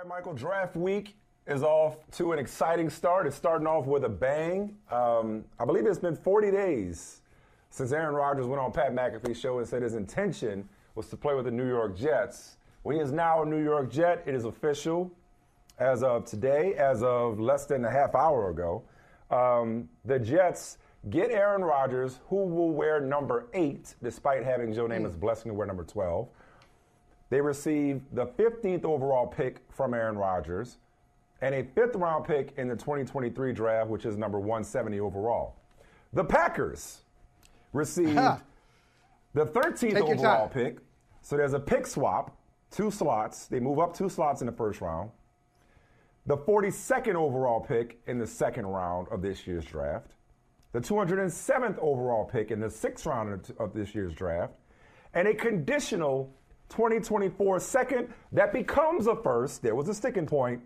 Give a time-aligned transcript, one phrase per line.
[0.00, 1.14] Right, Michael, draft week
[1.46, 3.26] is off to an exciting start.
[3.26, 4.74] It's starting off with a bang.
[4.90, 7.20] Um, I believe it's been 40 days
[7.68, 11.34] since Aaron Rodgers went on Pat McAfee's show and said his intention was to play
[11.34, 12.56] with the New York Jets.
[12.82, 14.22] Well, he is now a New York Jet.
[14.24, 15.12] It is official
[15.78, 18.82] as of today, as of less than a half hour ago.
[19.30, 20.78] Um, the Jets
[21.10, 25.66] get Aaron Rodgers, who will wear number eight, despite having Joe Namath's blessing to wear
[25.66, 26.26] number 12.
[27.30, 30.78] They receive the 15th overall pick from Aaron Rodgers
[31.40, 35.56] and a fifth round pick in the 2023 draft, which is number 170 overall.
[36.12, 37.02] The Packers
[37.72, 38.16] received
[39.34, 40.78] the 13th Take overall pick.
[41.22, 42.36] So there's a pick swap,
[42.70, 43.46] two slots.
[43.46, 45.10] They move up two slots in the first round.
[46.26, 50.12] The 42nd overall pick in the second round of this year's draft.
[50.72, 54.54] The 207th overall pick in the sixth round of this year's draft.
[55.14, 56.32] And a conditional
[56.70, 59.62] 2024 second that becomes a first.
[59.62, 60.62] There was a sticking point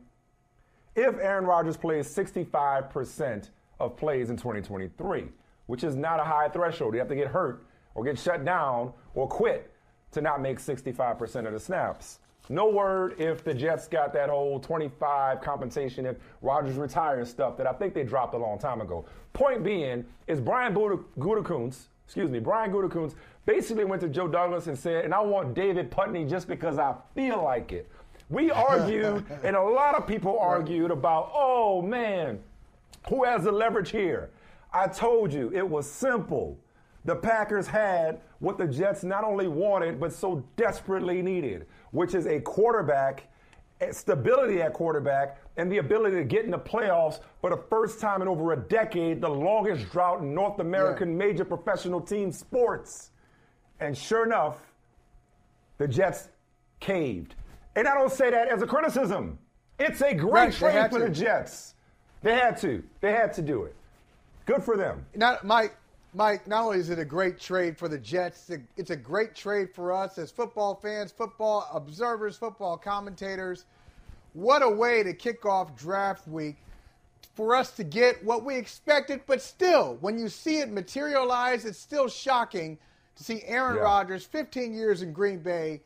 [0.94, 5.26] if Aaron Rodgers plays 65% of plays in 2023,
[5.66, 6.94] which is not a high threshold.
[6.94, 9.72] You have to get hurt or get shut down or quit
[10.12, 12.20] to not make 65% of the snaps.
[12.50, 17.66] No word if the Jets got that whole 25 compensation if Rodgers retires stuff that
[17.66, 19.06] I think they dropped a long time ago.
[19.32, 23.14] Point being is Brian Gutekunst, excuse me, Brian Gutekunst
[23.46, 26.94] basically went to Joe Douglas and said, and I want David Putney just because I
[27.14, 27.90] feel like it.
[28.30, 32.40] We argued, and a lot of people argued about, oh man,
[33.08, 34.30] who has the leverage here?
[34.72, 36.58] I told you it was simple.
[37.04, 42.26] The Packers had what the Jets not only wanted, but so desperately needed, which is
[42.26, 43.28] a quarterback,
[43.92, 48.22] stability at quarterback, and the ability to get in the playoffs for the first time
[48.22, 53.10] in over a decade, the longest drought in North American major professional team sports.
[53.80, 54.58] And sure enough,
[55.78, 56.28] the Jets
[56.80, 57.34] caved.
[57.76, 59.38] And I don't say that as a criticism.
[59.78, 61.10] It's a great Right, trade for the.
[61.10, 61.74] Jets.
[62.22, 62.82] They had to.
[63.00, 63.74] They had to do it.
[64.46, 65.04] Good for them.
[65.14, 65.76] Not Mike.
[66.16, 68.96] Mike, not only is it a great trade for the Jets, it's a, it's a
[68.96, 73.66] great trade for us as football fans, football observers, football commentators.
[74.34, 76.56] What a way to kick off draft week
[77.34, 81.78] for us to get what we expected, but still, when you see it materialize, it's
[81.78, 82.78] still shocking
[83.16, 83.82] to see Aaron Yeah.
[83.82, 85.82] Rodgers, 15 years in Green Bay,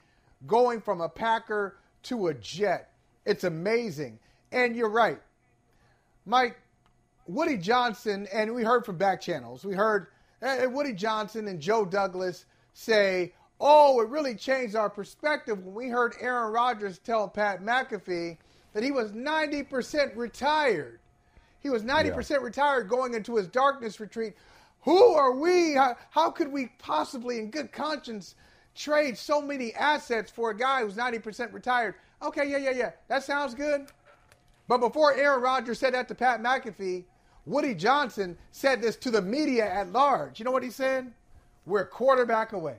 [0.46, 2.92] going from a Packer to a Jet.
[3.24, 4.18] It's amazing.
[4.52, 5.20] And you're right.
[6.24, 6.58] Mike,
[7.26, 10.08] Woody Johnson, and we heard from back channels, we heard
[10.42, 15.88] uh, Woody Johnson and Joe Douglas say, oh, it really changed our perspective when we
[15.88, 18.36] heard Aaron Rodgers tell Pat McAfee
[18.72, 21.00] that he was 90% retired.
[21.60, 24.34] He was 90% retired going into his darkness retreat.
[24.82, 25.74] Who are we?
[25.74, 28.36] How, how could we possibly, in good conscience,
[28.74, 31.96] trade so many assets for a guy who's 90% retired?
[32.22, 32.90] Okay, yeah, yeah, yeah.
[33.08, 33.86] That sounds good.
[34.68, 37.04] But before Aaron Rodgers said that to Pat McAfee,
[37.46, 40.38] Woody Johnson said this to the media at large.
[40.38, 41.12] You know what he said?
[41.64, 42.76] We're quarterback away.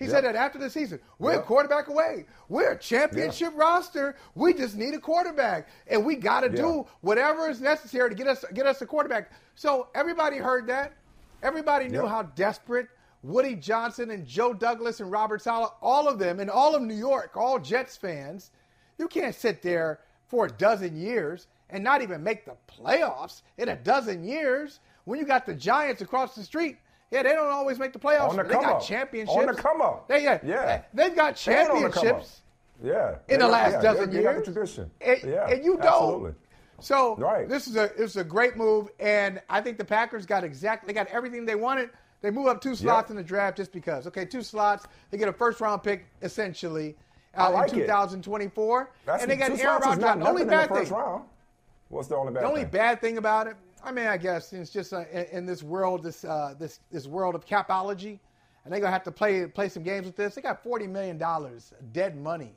[0.00, 0.98] He said that after the season.
[1.18, 2.24] We're a quarterback away.
[2.48, 4.16] We're a championship roster.
[4.34, 5.68] We just need a quarterback.
[5.86, 6.56] And we got to Yeah.
[6.56, 9.30] do whatever is necessary to get us get us a quarterback.
[9.56, 10.94] So everybody heard that.
[11.42, 12.08] Everybody knew Yep.
[12.08, 12.88] how desperate
[13.22, 16.94] Woody Johnson and Joe Douglas and Robert Saleh, all of them, and all of New
[16.94, 18.50] York, all Jets fans,
[18.96, 23.68] you can't sit there for a dozen years and not even make the playoffs in
[23.68, 26.78] a dozen years when you got the Giants across the street.
[27.10, 28.30] Yeah, they don't always make the playoffs.
[28.30, 28.82] On the they come got up.
[28.82, 29.36] championships.
[29.36, 30.06] On the come up.
[30.08, 30.82] They, yeah, Yeah.
[30.94, 32.04] they've got And on the come up.
[32.04, 32.42] championships
[32.82, 33.16] Yeah.
[33.28, 34.36] in the last yeah, dozen they, they years.
[34.36, 34.90] got the tradition.
[35.00, 35.48] And, yeah.
[35.48, 35.86] and you don't.
[35.86, 36.34] Absolutely.
[36.78, 37.48] So Right.
[37.48, 40.86] this is a this is a great move, and I think the Packers got exactly
[40.86, 41.90] they got everything they wanted.
[42.22, 43.12] They move up two slots Yeah.
[43.12, 44.06] in the draft just because.
[44.06, 44.86] Okay, two slots.
[45.10, 46.96] They get a first round pick essentially
[47.36, 49.98] uh, like in 2024, and they got Aaron Rodgers.
[49.98, 50.88] not only bad thing.
[50.88, 51.24] round.
[51.88, 52.70] What's the only bad The only thing?
[52.70, 56.02] bad thing about it, I mean, I guess it's just uh, in, in this world,
[56.02, 58.18] this uh, this this world of capology,
[58.64, 60.34] and they're gonna have to play play some games with this.
[60.34, 62.52] They got forty million dollars dead money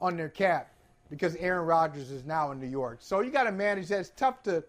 [0.00, 0.70] on their cap
[1.10, 2.98] because Aaron Rodgers is now in New York.
[3.00, 4.00] So you got to manage that.
[4.00, 4.62] It's tough to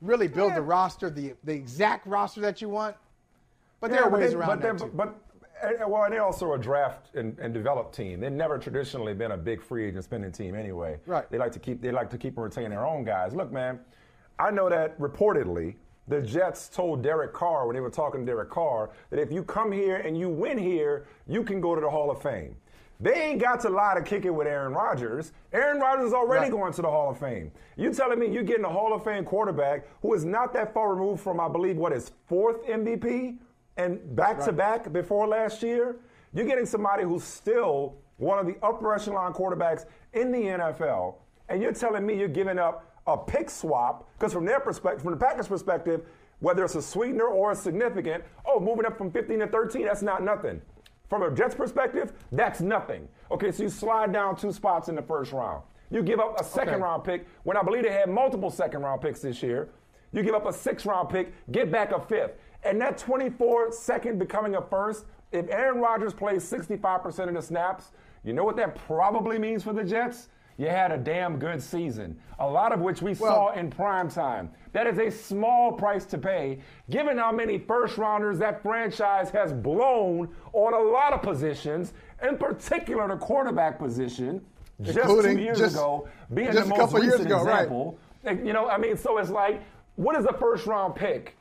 [0.00, 2.96] really build the roster, the the exact roster that you want.
[3.80, 4.94] But there Yeah, are but ways they- around but that they're- too.
[4.94, 5.14] But
[5.88, 8.20] well, and they also a draft and, and develop team.
[8.20, 10.98] They've never traditionally been a big free agent spending team anyway.
[11.04, 11.28] Right.
[11.32, 13.34] They like to keep they like to keep and retain their own guys.
[13.34, 13.80] Look, man,
[14.38, 15.74] I know that reportedly
[16.06, 19.42] the Jets told Derek Carr when they were talking to Derek Carr that if you
[19.42, 22.56] come here and you win here, you can go to the Hall of Fame.
[23.00, 25.32] They ain't got to lie to kick it with Aaron Rodgers.
[25.52, 26.50] Aaron Rodgers is already Right.
[26.50, 27.52] going to the Hall of Fame.
[27.76, 30.94] You telling me you're getting a Hall of Fame quarterback who is not that far
[30.94, 33.38] removed from, I believe, what his fourth MVP
[33.76, 35.96] and back to back before last year?
[36.32, 41.16] You're getting somebody who's still one of the upper echelon quarterbacks in the NFL,
[41.48, 45.12] and you're telling me you're giving up a pick swap because from their perspective, from
[45.12, 46.02] the Packers' perspective,
[46.40, 50.02] whether it's a sweetener or a significant, oh, moving up from 15 to 13, that's
[50.02, 50.60] not nothing.
[51.08, 53.08] From a Jets perspective, that's nothing.
[53.30, 55.62] Okay, so you slide down two spots in the first round.
[55.90, 56.82] You give up a second Okay.
[56.82, 59.70] round pick when I believe they had multiple second round picks this year.
[60.12, 62.32] You give up a six round pick, get back a fifth.
[62.62, 67.90] And that 24 second becoming a first, if Aaron Rodgers plays 65% of the snaps,
[68.22, 70.28] you know what that probably means for the Jets?
[70.58, 74.50] You had a damn good season, a lot of which we saw in prime time.
[74.72, 76.58] That is a small price to pay,
[76.90, 81.92] given how many first rounders that franchise has blown on a lot of positions,
[82.28, 84.44] in particular the quarterback position,
[84.82, 87.98] just two years just- ago, being just the a most couple years recent ago, example.
[88.24, 89.62] And, You know, I mean, so it's like,
[89.94, 91.34] what is a first round pick?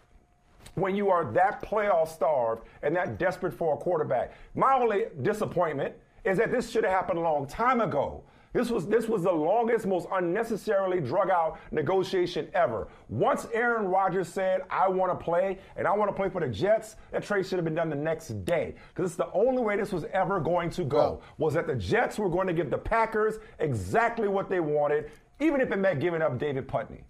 [0.75, 4.31] when you are that playoff starved and that desperate for a quarterback.
[4.53, 8.21] My only disappointment is that this should have happened a long time ago.
[8.57, 12.87] This was this was the longest, most unnecessarily drug out negotiation ever.
[13.07, 16.47] Once Aaron Rodgers said, "I want to play and I want to play for the
[16.47, 19.77] Jets," that trade should have been done the next day because it's the only way
[19.77, 21.21] this was ever going to go.
[21.37, 25.61] Was that the Jets were going to give the Packers exactly what they wanted, even
[25.61, 27.03] if it meant giving up David Putney.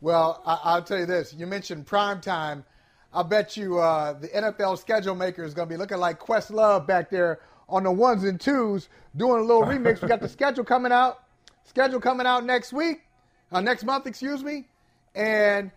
[0.00, 1.34] Well, I, I'll tell you this.
[1.34, 2.64] You mentioned prime time.
[3.12, 6.86] I bet you uh, the NFL schedule maker is going to be looking like Questlove
[6.86, 10.00] back there on the ones and twos doing a little remix.
[10.00, 11.22] We got the schedule coming out.
[11.64, 13.02] Schedule coming out next week,
[13.50, 14.66] uh, next month, excuse me.
[15.14, 15.72] And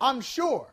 [0.00, 0.68] I'm sure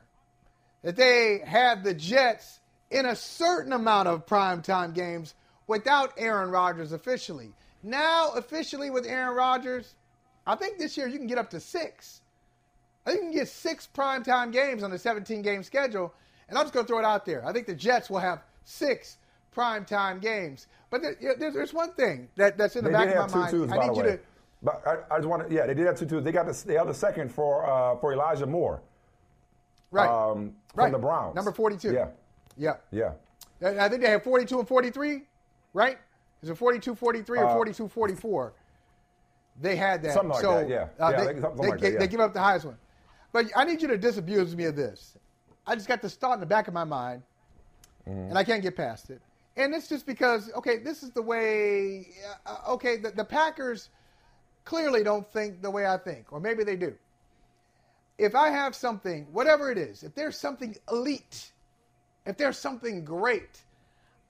[0.84, 2.60] that they have the Jets
[2.92, 5.34] in a certain amount of primetime games
[5.68, 7.54] without Aaron Rodgers officially.
[7.84, 9.96] Now, officially with Aaron Rodgers,
[10.46, 12.22] I think this year you can get up to six.
[13.06, 16.14] I think you can get six primetime games on the 17 game schedule.
[16.50, 17.46] And I'm just going to throw it out there.
[17.46, 19.18] I think the Jets will have six
[19.56, 20.68] primetime games.
[20.90, 23.28] But there, there's, there's one thing that, that's in the They back of have my
[23.32, 23.52] two mind.
[23.52, 24.20] twos, I by need the you to.
[24.62, 26.24] But I, I just want to, yeah, they did have two twos.
[26.24, 28.82] They got the, they have the second for uh, for Elijah Moore
[29.92, 30.10] Right.
[30.10, 30.92] um, from right.
[30.92, 31.36] the Browns.
[31.36, 31.94] Number 42.
[31.94, 32.08] Yeah,
[32.58, 32.74] Yeah.
[32.92, 33.14] yeah.
[33.84, 35.22] I think they have 42 and 43,
[35.74, 35.98] right?
[36.42, 38.54] Is it 42 43 or Uh, 42 44?
[39.62, 40.14] They had that.
[40.14, 40.88] Something like so, that, yeah.
[41.00, 42.00] uh, Yeah, they, they- they, like that, yeah.
[42.00, 42.78] they give up the highest one.
[43.32, 45.18] But I need you to disabuse me of this.
[45.68, 47.22] I just got this thought in the back of my mind,
[48.08, 48.30] Mm-hmm.
[48.30, 49.22] and I can't get past it.
[49.60, 52.08] And it's just because, okay, this is the way,
[52.46, 53.90] uh, okay, the, the Packers
[54.64, 56.94] clearly don't think the way I think, or maybe they do.
[58.18, 61.52] If I have something, whatever it is, if there's something elite,
[62.26, 63.60] if there's something great,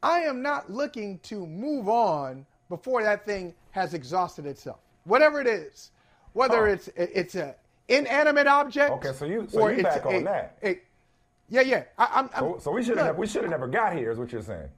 [0.01, 4.79] I am not looking to move on before that thing has exhausted itself.
[5.03, 5.91] Whatever it is,
[6.33, 6.71] whether Oh.
[6.71, 7.55] it's it's a
[7.87, 8.91] inanimate object.
[8.93, 10.57] Okay, so you- so you back on a- that.
[10.63, 10.81] a-
[11.49, 11.83] yeah, yeah.
[11.97, 14.11] I, I'm, I'm, So, so we should have we should have never got here.
[14.11, 14.69] Is what you're saying?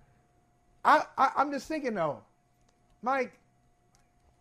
[0.83, 2.21] I, I, I'm just thinking though,
[3.01, 3.33] Mike.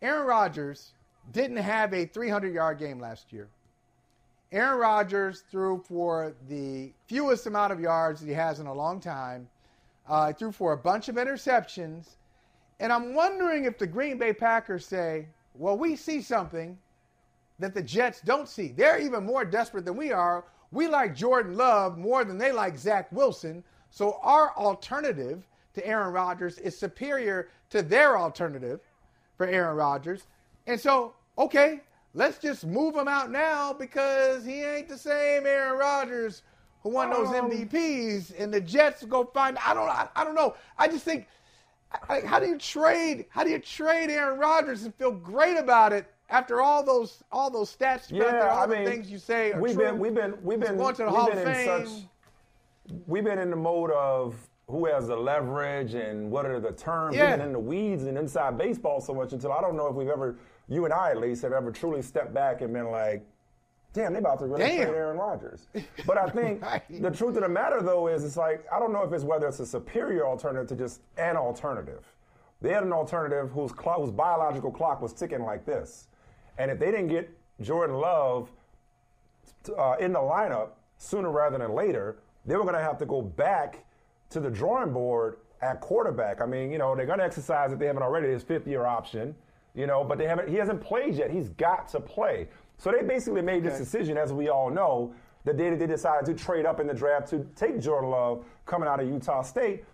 [0.01, 0.93] Aaron Rodgers
[1.31, 3.47] didn't have a 300 yard game last year.
[4.51, 8.99] Aaron Rodgers threw for the fewest amount of yards that he has in a long
[8.99, 9.47] time.
[10.09, 12.15] Uh, he threw for a bunch of interceptions.
[12.79, 16.77] And I'm wondering if the Green Bay Packers say, well, we see something
[17.59, 18.69] that the Jets don't see.
[18.69, 20.43] They're even more desperate than we are.
[20.71, 23.63] We like Jordan Love more than they like Zach Wilson.
[23.89, 28.81] So our alternative to Aaron Rodgers is superior to their alternative
[29.37, 30.27] for Aaron Rodgers.
[30.67, 31.81] And so, okay,
[32.13, 36.43] let's just move him out now because he ain't the same Aaron Rodgers
[36.83, 38.33] who won those Um, MVPs.
[38.39, 39.57] And the Jets go find.
[39.65, 39.87] I don't.
[39.87, 40.55] I, I don't know.
[40.77, 41.27] I just think.
[42.09, 43.25] I- How do you trade?
[43.29, 47.49] How do you trade Aaron Rodgers and feel great about it after all those all
[47.49, 49.83] those stats out there, all I the mean, things you say are we've true?
[49.85, 51.85] been, we've been, we've been, going to the Hall of in Fame.
[51.87, 52.03] such,
[53.07, 54.35] we've been in the mode of
[54.71, 57.15] who has the leverage and what are the terms.
[57.15, 57.35] Yeah.
[57.35, 60.07] We've in the weeds and inside baseball so much until I don't know if we've
[60.09, 60.37] ever,
[60.67, 63.25] you and I at least, have ever truly stepped back and been like,
[63.93, 64.85] damn, they about to really Damn.
[64.87, 65.67] trade Aaron Rodgers.
[66.05, 66.81] But I think Right.
[67.01, 69.47] the truth of the matter though is it's like I don't know if it's whether
[69.47, 72.05] it's a superior alternative to just an alternative.
[72.61, 76.07] They had an alternative whose clock, whose biological clock was ticking like this,
[76.57, 78.49] and if they didn't get Jordan Love
[79.77, 83.21] uh, in the lineup sooner rather than later, they were going to have to go
[83.21, 83.83] back
[84.31, 86.41] to the drawing board at quarterback.
[86.41, 88.85] I mean, you know, they're going to exercise if they haven't already his fifth year
[88.85, 89.35] option,
[89.75, 90.49] you know, but they haven't.
[90.49, 91.31] He hasn't played yet.
[91.31, 92.47] He's got to play.
[92.77, 95.13] So they basically made this decision, as we all know,
[95.45, 98.43] the day that they decided to trade up in the draft to take Jordan Love
[98.65, 99.85] coming out of Utah State.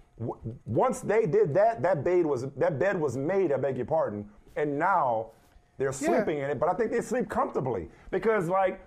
[0.66, 3.52] Once they did that, that bed was that bed was made.
[3.52, 5.32] I beg your pardon, and now
[5.78, 6.60] they're sleeping in it.
[6.60, 8.82] But I think they sleep comfortably because, like,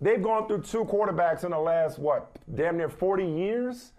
[0.00, 3.92] they've gone through two quarterbacks in the last what, damn near 40 years,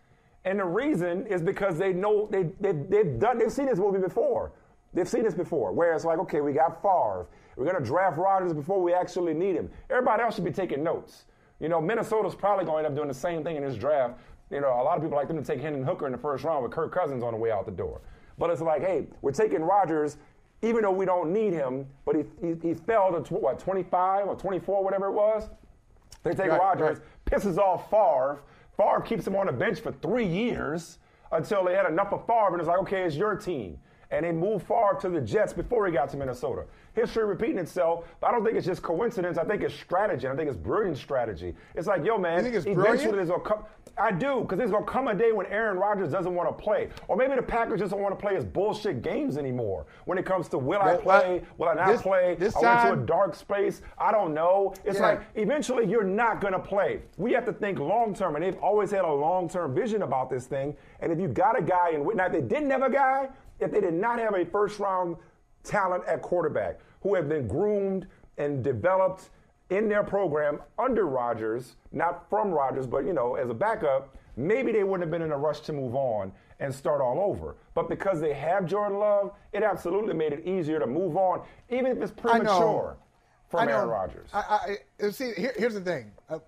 [0.45, 3.99] and the reason is because they know they, they they've done they've seen this movie
[3.99, 4.51] before.
[4.93, 7.27] They've seen this before, where it's like, okay, we got Favre.
[7.55, 9.69] We're going to draft Rodgers before we actually need him.
[9.89, 11.25] Everybody else should be taking notes.
[11.61, 14.19] You know, Minnesota's probably going to end up doing the same thing in this draft.
[14.49, 16.43] You know, a lot of people like them to take Hendon Hooker in the first
[16.43, 18.01] round with Kirk Cousins on the way out the door.
[18.37, 20.17] But it's like, hey, we're taking Rodgers,
[20.61, 24.27] even though we don't need him, but he, he, he fell to, tw- what, 25
[24.27, 25.49] or 24, whatever it was.
[26.23, 27.41] They take Right, Rodgers, right.
[27.41, 28.41] pisses off Favre.
[28.81, 30.97] Favre keeps him on the bench for three years
[31.31, 33.77] until they had enough of Favre, and it's like, okay, it's your team.
[34.09, 36.65] And they moved Favre to the Jets before he got to Minnesota.
[36.93, 39.37] History repeating itself, but I don't think it's just coincidence.
[39.37, 40.27] I think it's strategy.
[40.27, 41.55] I think it's brilliant strategy.
[41.73, 43.15] It's like, yo, man, You think it's eventually brilliant?
[43.15, 43.63] there's gonna come.
[43.97, 46.89] I do, because there's gonna come a day when Aaron Rodgers doesn't want to play,
[47.07, 49.85] or maybe the Packers just don't want to play his bullshit games anymore.
[50.05, 52.35] When it comes to will I Well, play, will I not this- play?
[52.37, 53.81] this I went to a dark space.
[53.97, 54.73] I don't know.
[54.83, 55.07] It's Yeah.
[55.07, 57.01] like eventually you're not going to play.
[57.17, 60.29] We have to think long term, and they've always had a long term vision about
[60.29, 60.75] this thing.
[60.99, 63.29] And if you got a guy, and now if they didn't have a guy,
[63.59, 65.17] if they did not have a first round
[65.63, 69.29] talent at quarterback who have been groomed and developed
[69.69, 74.71] in their program under Rodgers, not from Rodgers, but you know as a backup, maybe
[74.71, 77.55] they wouldn't have been in a rush to move on and start all over.
[77.73, 81.87] But because they have Jordan Love, it absolutely made it easier to move on, even
[81.87, 82.97] if it's premature
[83.49, 83.71] from I know.
[83.71, 84.29] Aaron Rodgers.
[84.33, 86.11] I, I, see, here, here's the thing.
[86.29, 86.39] Uh,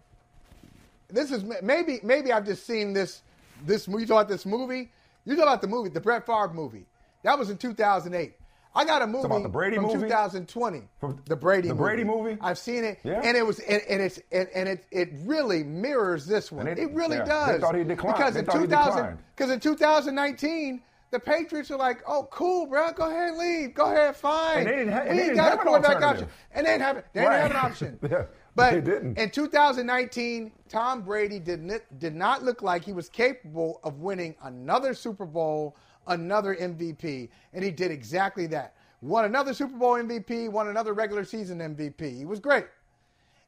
[1.09, 3.21] this is maybe maybe I've just seen this
[3.65, 3.87] this.
[3.87, 4.91] You talk about this movie.
[5.25, 6.85] You talk about the movie, the Brett Favre movie.
[7.23, 8.33] That was in 2008.
[8.75, 9.99] I got a movie about the Brady from movie?
[10.07, 10.81] 2020.
[10.99, 11.67] From the Brady movie.
[11.67, 11.83] the movie.
[11.83, 12.37] Brady movie?
[12.41, 13.21] I've seen it, Yeah.
[13.23, 16.67] and it was and, and it's and, and it it really mirrors this one.
[16.67, 17.61] It, it- really yeah, they does.
[17.61, 18.15] thought he declined.
[18.17, 19.17] Because They in thought he 2000 declined.
[19.35, 20.81] because in 2019.
[21.11, 22.91] The Patriots are like, oh, cool, bro.
[22.91, 23.75] Go ahead and leave.
[23.75, 24.57] Go ahead, fine.
[24.61, 26.27] And they didn't ha- we they didn't got have a an quarterback option.
[26.53, 27.03] And they didn't have.
[27.13, 27.99] They didn't have an option.
[28.09, 28.23] Yeah,
[28.55, 29.19] But they didn't.
[29.19, 34.33] in 2019, Tom Brady did not, did not look like he was capable of winning
[34.41, 35.75] another Super Bowl,
[36.07, 38.75] another MVP, and he did exactly that.
[39.01, 42.17] Won another Super Bowl MVP, won another regular season MVP.
[42.17, 42.65] He was great.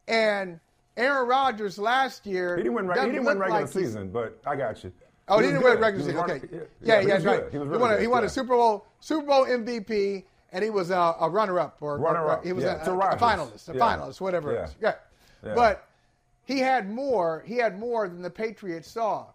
[0.08, 0.60] And
[0.98, 2.88] Aaron Rodgers last year he didn't win.
[2.90, 4.92] He didn't win regular like season, but I got you.
[5.28, 6.18] Oh, he, was didn't win regular He season.
[6.18, 6.34] Okay.
[6.34, 6.50] running-
[6.82, 7.44] Yeah, he yeah, was that's right.
[7.44, 7.52] good.
[7.52, 8.28] He was he won, a, he won yeah.
[8.28, 12.54] a Super Bowl Super Bowl MVP, and he was a, a runner-up or, Runner-up, he
[12.54, 13.80] was yeah, a, to a finalist, a Yeah.
[13.80, 14.66] finalist, whatever it Yeah.
[14.66, 14.76] is.
[14.82, 14.94] Yeah.
[15.44, 15.56] Yeah.
[15.56, 15.88] But
[16.46, 17.44] he had more.
[17.46, 19.28] He had more than the Patriots saw.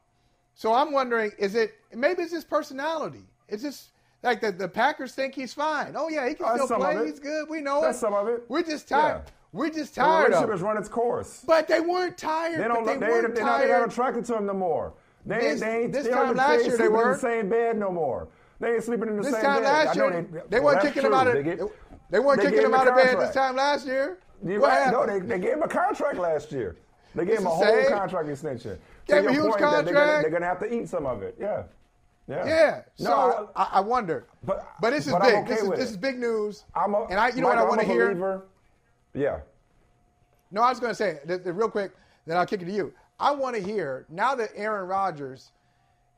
[0.54, 3.24] So I'm wondering, is it maybe it's his personality?
[3.48, 3.90] It's just
[4.22, 5.94] like the, the Packers think he's fine.
[5.96, 7.06] Oh yeah, he can That's still play.
[7.06, 7.48] He's good.
[7.48, 7.82] We know it.
[7.82, 8.00] That's it.
[8.00, 8.44] some of it.
[8.48, 9.22] We're just tired.
[9.24, 9.30] Yeah.
[9.52, 10.32] We're just tired.
[10.32, 10.50] The tired relationship of.
[10.50, 11.42] has run its course.
[11.46, 12.60] But they weren't tired.
[12.60, 12.84] They don't.
[12.86, 14.92] They, they, weren't they're, not, they're not attracted to him no more.
[15.26, 15.92] They, This- they ain't.
[15.92, 18.28] this they time last they year they sleeping in the same bed no more.
[18.60, 19.62] They ain't sleeping in the This same bed.
[19.62, 21.32] last I know year, they, they, weren't kicking that's him out of.
[21.32, 21.42] true.
[21.42, 21.72] They, They, get-
[22.10, 24.18] they weren't they kicking him out of bed this time last year.
[24.44, 24.92] You're What right.
[24.92, 26.76] No, they, they gave him a contract last year.
[27.14, 28.78] They gave It's him a whole contract extension.
[29.10, 30.22] Gave him a huge point that they're gonna, contract.
[30.22, 31.36] they're gonna have to eat some of it.
[31.38, 31.62] Yeah.
[32.28, 32.46] Yeah.
[32.46, 32.82] Yeah.
[33.00, 34.26] No, So I, I wonder.
[34.44, 35.34] but- but this is but big.
[35.34, 36.64] okay this is this is big news.
[36.74, 38.42] I'm a, and I, you know what I want to hear.
[39.14, 39.40] Yeah.
[40.52, 41.92] No, I was going to say th- th- real quick.
[42.26, 42.92] Then I'll kick it to you.
[43.18, 45.52] I want to hear now that Aaron Rodgers.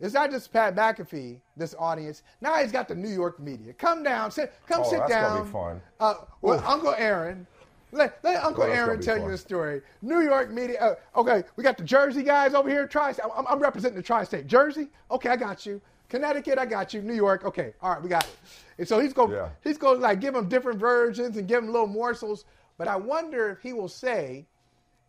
[0.01, 2.25] It's not just Pat McAfee, this audience.
[2.41, 3.73] Now he's got the New York media.
[3.73, 5.45] Come down, sit, come Oh, sit that's gonna down.
[5.47, 5.83] be fun.
[6.01, 7.47] Uh, well, Uncle Aaron,
[7.93, 9.27] let, let Uncle Oh, Aaron tell fun.
[9.27, 9.83] you a story.
[10.01, 10.81] New York media.
[11.15, 12.87] Uh, okay, we got the Jersey guys over here.
[12.87, 14.47] Tri, I'm, I'm representing the tri-state.
[14.47, 14.89] Jersey.
[15.11, 15.81] Okay, I got you.
[16.09, 17.03] Connecticut, I got you.
[17.03, 17.45] New York.
[17.45, 18.37] Okay, all right, we got it.
[18.79, 19.33] And so he's going.
[19.33, 19.49] Yeah.
[19.63, 22.45] He's going to like give them different versions and give them little morsels.
[22.79, 24.47] But I wonder if he will say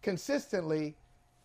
[0.01, 0.95] consistently,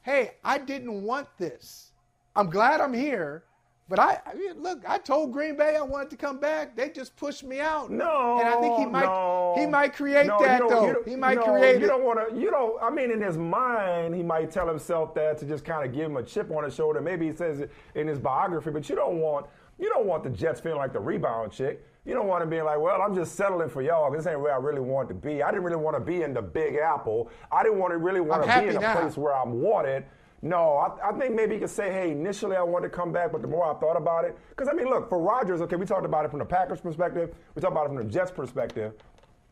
[0.02, 1.92] "Hey, I didn't want this.
[2.37, 3.45] I'm glad I'm here."
[3.88, 6.76] But I, I mean, look, I told Green Bay I wanted to come back.
[6.76, 7.90] They just pushed me out.
[7.90, 9.54] No, and I think he might no.
[9.57, 11.02] he might create No, that though.
[11.07, 12.38] He might no, create You don't want to.
[12.38, 12.83] You don't.
[12.83, 16.04] I mean, in his mind, he might tell himself that to just kind of give
[16.04, 17.00] him a chip on his shoulder.
[17.00, 19.47] Maybe he says it in his biography, but you don't want.
[19.78, 21.87] You don't want the Jets feeling like the rebound chick.
[22.04, 24.11] You don't want to be like, well, I'm just settling for y'all.
[24.11, 25.42] This ain't where I really want to be.
[25.42, 27.30] I didn't really want to be in the Big Apple.
[27.52, 29.00] I didn't want to really want I'm to be in a now.
[29.00, 30.04] place where I'm wanted.
[30.40, 33.33] No, I, I think maybe you could say, hey, initially I wanted to come back,
[33.33, 35.85] but the more I thought about it, because I mean, look, for Rodgers, okay, we
[35.85, 38.95] talked about it from the Packers' perspective, we talked about it from the Jets' perspective.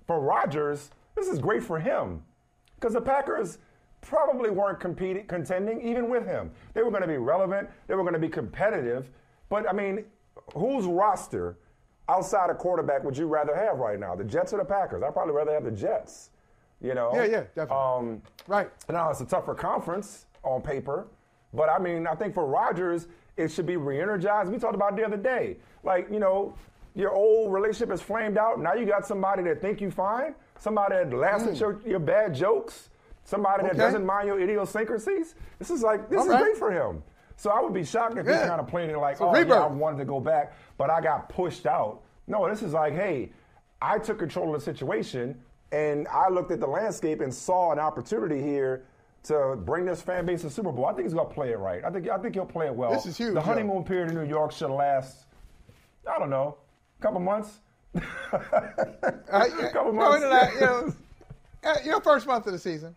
[0.06, 2.22] For Rodgers, this is great for him,
[2.76, 3.58] because the Packers
[4.00, 6.52] probably weren't competing, contending even with him.
[6.74, 9.10] They were going to be relevant, they were going to be competitive,
[9.48, 10.04] But I mean,
[10.54, 11.58] whose roster
[12.08, 14.14] outside of quarterback would you rather have right now?
[14.14, 15.02] The Jets or the Packers?
[15.02, 16.30] I'd probably rather have the Jets.
[16.80, 17.10] You know?
[17.14, 17.76] Yeah, yeah, definitely.
[17.76, 18.70] Um, right.
[18.88, 21.06] Now it's a tougher conference on paper,
[21.52, 24.50] but I mean, I think for Rodgers, it should be re-energized.
[24.50, 25.56] We talked about the other day.
[25.82, 26.54] Like, you know,
[26.94, 28.58] your old relationship is flamed out.
[28.60, 31.48] Now you got somebody that think you fine, somebody that laughs Mm.
[31.52, 32.88] at your, your bad jokes,
[33.24, 35.34] somebody that doesn't mind your idiosyncrasies.
[35.58, 36.42] This is like this All is right.
[36.42, 37.02] great for him.
[37.36, 38.38] So I would be shocked if Yeah.
[38.38, 39.64] he's kind of playing it like, a oh yeah.
[39.64, 42.00] I wanted to go back, but I got pushed out.
[42.26, 43.32] No, this is like, hey,
[43.82, 45.38] I took control of the situation
[45.72, 48.84] and I looked at the landscape and saw an opportunity here
[49.28, 50.86] to bring this fan base to Super Bowl.
[50.86, 51.84] I think he's gonna play it right.
[51.84, 52.90] I think I think he'll play it well.
[52.92, 55.26] This is huge, The honeymoon period in New York should last,
[56.10, 56.56] I don't know,
[56.98, 57.60] a couple months.
[57.94, 58.00] Uh,
[59.32, 60.22] yeah, couple months.
[60.22, 60.92] you know,
[61.64, 62.94] uh, you know, first month of the season.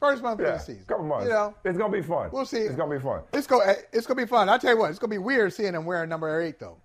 [0.00, 0.84] First month yeah, of the season.
[0.88, 1.26] couple months.
[1.26, 2.30] You know, it's gonna be fun.
[2.32, 2.58] we'll see.
[2.58, 3.22] It's gonna be fun.
[3.32, 3.60] It's go.
[3.60, 4.48] eh, It's gonna be fun.
[4.48, 6.76] I tell you what, it's gonna be weird seeing him wearing number eight though.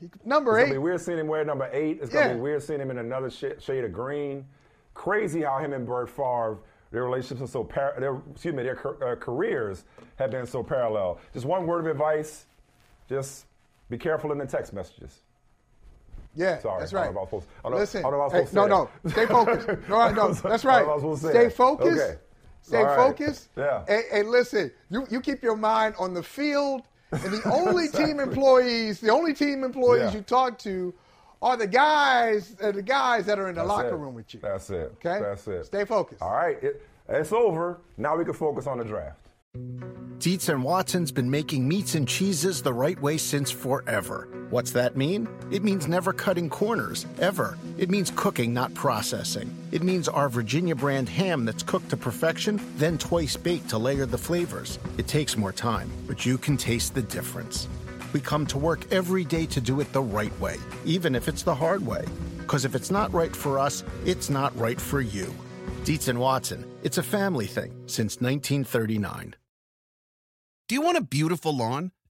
[0.00, 0.72] He, number It's eight.
[0.72, 1.98] gonna be weird seeing him wear number eight.
[2.00, 4.46] It's gonna be weird seeing him in another sh- shade of green.
[4.94, 6.58] Crazy how him and Brett Favre,
[6.90, 9.84] their relationships are so par- their, excuse me, their car- uh, careers
[10.16, 11.18] have been so parallel.
[11.34, 12.46] Just one word of advice:
[13.08, 13.46] just
[13.90, 15.20] be careful in the text messages.
[16.34, 17.04] Yeah, Sorry, that's right.
[17.06, 18.44] know if I was supposed- I don't know- Listen, I don't know I was hey,
[18.44, 19.68] to no, say no, stay focused.
[19.88, 20.84] No, no, that's right.
[20.86, 22.00] know if I was supposed to say Stay focused.
[22.02, 22.18] Okay.
[22.60, 22.96] Stay right.
[22.96, 23.48] focused.
[23.56, 23.84] Yeah.
[23.88, 28.20] And, hey, listen, you you keep your mind on the field, and the only team
[28.20, 30.18] employees, the only team employees Yeah.
[30.18, 30.92] you talk to,
[31.42, 33.96] are the guys, uh, the guys that are in the That's locker it.
[33.96, 34.40] room with you.
[34.40, 34.94] That's it.
[35.04, 35.20] Okay?
[35.20, 35.66] That's it.
[35.66, 36.22] Stay focused.
[36.22, 36.62] All right.
[36.62, 37.78] It, it's over.
[37.96, 39.20] Now we can focus on the draft.
[40.18, 44.28] Dietz and Watson's been making meats and cheeses the right way since forever.
[44.50, 45.28] What's that mean?
[45.50, 47.58] It means never cutting corners, ever.
[47.76, 49.54] It means cooking, not processing.
[49.72, 54.06] It means our Virginia brand ham that's cooked to perfection, then twice baked to layer
[54.06, 54.78] the flavors.
[54.96, 57.68] It takes more time, but you can taste the difference.
[58.12, 61.42] We come to work every day to do it the right way, even if it's
[61.42, 62.04] the hard way.
[62.38, 65.34] Because if it's not right for us, it's not right for you.
[65.84, 69.34] Dietz and Watson, it's a family thing since 1939.
[70.68, 71.92] Do you want a beautiful lawn?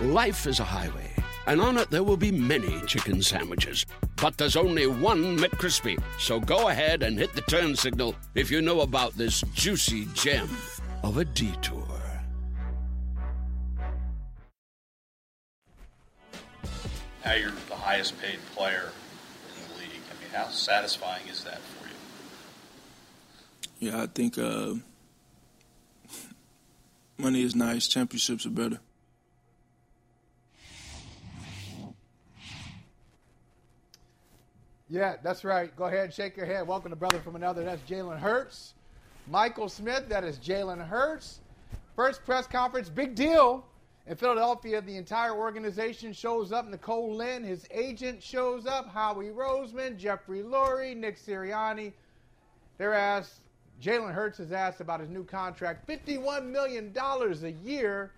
[0.00, 1.10] Life is a highway,
[1.46, 3.84] and on it there will be many chicken sandwiches.
[4.16, 6.02] But there's only one McCrispy.
[6.18, 10.48] So go ahead and hit the turn signal if you know about this juicy gem
[11.04, 11.86] of a detour.
[17.24, 18.90] Now you're the highest paid player
[19.54, 20.02] in the league.
[20.10, 21.86] I mean, how satisfying is that for
[23.80, 23.90] you?
[23.90, 24.74] Yeah, I think uh,
[27.18, 27.86] money is nice.
[27.86, 28.80] Championships are better.
[34.92, 35.74] Yeah, that's right.
[35.74, 36.66] Go ahead and shake your head.
[36.66, 37.64] Welcome to Brother from Another.
[37.64, 38.74] That's Jalen Hurts.
[39.26, 41.40] Michael Smith, that is Jalen Hurts.
[41.96, 43.64] First press conference, big deal.
[44.06, 46.68] In Philadelphia, the entire organization shows up.
[46.68, 48.86] Nicole Lynn, his agent, shows up.
[48.86, 51.94] Howie Roseman, Jeffrey Lurie, Nick Sirianni.
[52.76, 53.40] They're asked,
[53.80, 58.12] Jalen Hurts is asked about his new contract $51 million a year,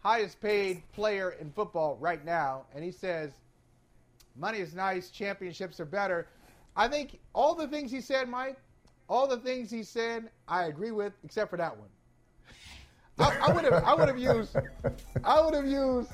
[0.00, 2.64] highest paid player in football right now.
[2.74, 3.32] And he says,
[4.36, 5.10] Money is nice.
[5.10, 6.28] Championships are better.
[6.76, 8.56] I think all the things he said, Mike,
[9.08, 11.88] all the things he said, I agree with, except for that one.
[13.18, 14.56] I, I would have, I would have used,
[15.22, 16.10] I would have used,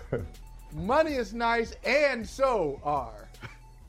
[0.75, 3.29] money is nice, and so are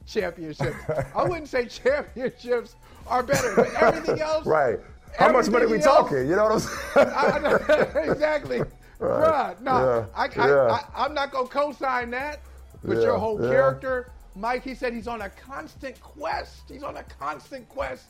[0.05, 0.77] championships.
[1.15, 2.75] I wouldn't say championships
[3.07, 4.45] are better, but everything else.
[4.45, 4.79] Right.
[5.17, 6.27] How much money we else- talking?
[6.27, 7.09] You know what I'm saying?
[7.09, 8.61] I, I, exactly.
[8.99, 10.79] Bruh, no, Yeah, I, I, yeah.
[10.93, 12.41] I, am not going to co sign that.
[12.83, 16.63] But Yeah, your whole character, Mike, he said he's on a constant quest.
[16.69, 18.05] He's on a constant quest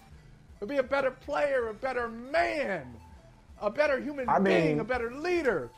[0.59, 2.93] to be a better player, a better man,
[3.61, 5.69] a better human I being, mean- a better leader.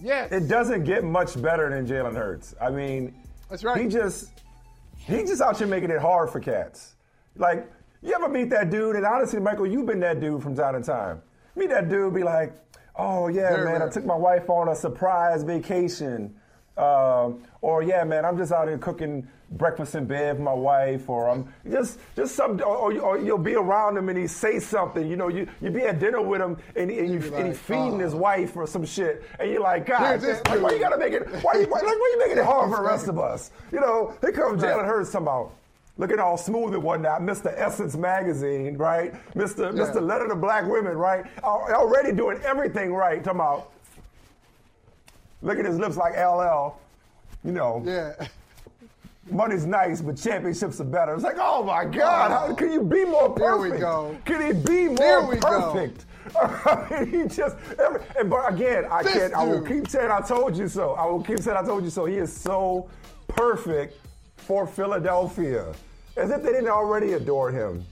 [0.00, 0.32] Yes.
[0.32, 2.54] It doesn't get much better than Jalen Hurts.
[2.60, 3.14] I mean,
[3.48, 3.80] That's right.
[3.80, 4.30] He just
[4.96, 6.94] he just out here making it hard for cats.
[7.36, 7.70] Like,
[8.02, 8.96] you ever meet that dude?
[8.96, 11.22] And honestly, Michael, you've been that dude from time to time.
[11.54, 12.52] Meet that dude, be like,
[12.96, 16.34] "Oh yeah, Very man, I took my wife on a surprise vacation,
[16.76, 21.08] Um, or yeah, man, I'm just out here cooking breakfast in bed for my wife,
[21.08, 25.08] or I'm just just some, or, or, you'll be around him and he say something.
[25.08, 27.58] You know, you you be at dinner with him and, and, you, like, and he's
[27.58, 28.18] feeding his oh.
[28.18, 31.28] wife or some shit, and you're like, God, this like, why you gotta make it?
[31.42, 33.50] Why you, why, like, why you making it hard for the rest of us?
[33.70, 35.52] You know, here comes Jalen Hurts talking about.
[35.98, 37.52] Looking all smooth and whatnot, Mr.
[37.54, 39.12] Essence Magazine, right?
[39.34, 39.76] Mr.
[39.76, 39.84] Yeah.
[39.84, 40.00] Mr.
[40.00, 41.26] Letter to Black Women, right?
[41.44, 43.22] Already doing everything right.
[43.22, 43.72] Talking about,
[45.42, 46.76] look at his lips like LL,
[47.44, 47.82] you know.
[47.84, 48.14] Yeah.
[49.30, 51.14] Money's nice, but championships are better.
[51.14, 52.48] It's like, oh my God, oh.
[52.48, 53.40] how can you be more perfect?
[53.40, 54.18] There we go.
[54.24, 55.72] Can he be more There we go.
[55.72, 56.06] perfect?
[56.40, 59.34] I mean, he just, every, and but again, I This can't.
[59.34, 60.94] I will keep saying I told you so.
[60.94, 62.04] I will keep saying I told you so.
[62.04, 62.88] He is so
[63.28, 63.98] perfect
[64.36, 65.72] for Philadelphia,
[66.16, 67.84] as if they didn't already adore him.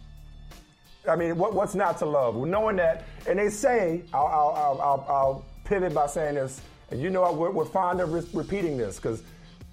[1.08, 2.34] I mean, what, what's not to love?
[2.34, 6.60] Well, knowing that, and they say, I'll, I'll, I'll, I'll, I'll pivot by saying this,
[6.90, 9.22] and you know what, we're, we're fond of re- repeating this because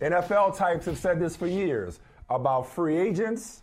[0.02, 2.00] NFL types have said this for years
[2.30, 3.62] about free agents,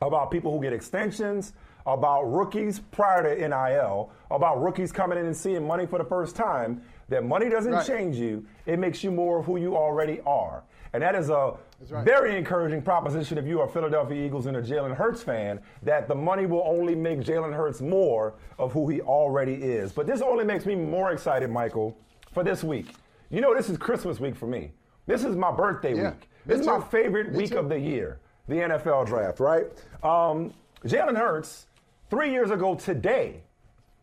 [0.00, 1.52] about people who get extensions,
[1.86, 6.36] about rookies prior to NIL, about rookies coming in and seeing money for the first
[6.36, 6.82] time.
[7.08, 7.86] That money doesn't Right.
[7.86, 10.62] change you; it makes you more of who you already are,
[10.92, 11.54] and that is a
[11.90, 12.04] right.
[12.04, 15.60] very encouraging proposition if you are Philadelphia Eagles and a Jalen Hurts fan.
[15.82, 19.90] That the money will only make Jalen Hurts more of who he already is.
[19.92, 21.98] But this only makes me more excited, Michael,
[22.32, 22.86] for this week.
[23.30, 24.72] You know, this is Christmas week for me.
[25.06, 26.28] This is my birthday Yeah, week.
[26.46, 27.58] This is my favorite Me week too.
[27.58, 29.66] of the year, the NFL draft, right?
[30.02, 30.52] Um,
[30.84, 31.66] Jalen Hurts,
[32.08, 33.42] three years ago today,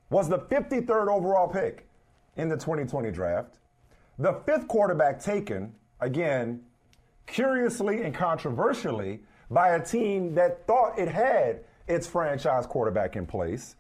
[0.10, 1.88] was the 53rd overall pick
[2.38, 3.60] in the 2020 draft.
[4.20, 6.62] The fifth quarterback taken, again,
[7.26, 13.76] curiously and controversially, by a team that thought it had its franchise quarterback in place.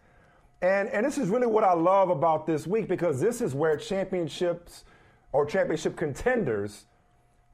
[0.61, 3.77] And, and this is really what I love about this week because this is where
[3.77, 4.85] championships
[5.31, 6.85] or championship contenders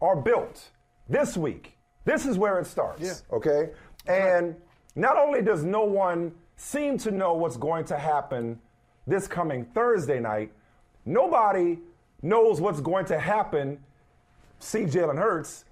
[0.02, 0.70] are built
[1.10, 1.78] this week.
[2.06, 3.02] This is where it starts.
[3.02, 3.36] Yeah.
[3.36, 3.72] Okay?
[4.08, 4.56] And
[4.96, 8.60] not only does no one seem to know what's going to happen
[9.06, 10.52] this coming Thursday night,
[11.06, 11.80] nobody
[12.22, 13.80] knows what's going to happen,
[14.60, 15.66] see Jalen Hurts,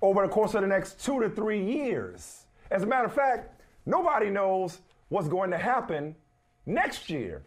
[0.00, 2.46] over the course of the next two to three years.
[2.70, 4.80] As a matter of fact, nobody knows
[5.10, 6.14] what's going to happen
[6.66, 7.42] next year.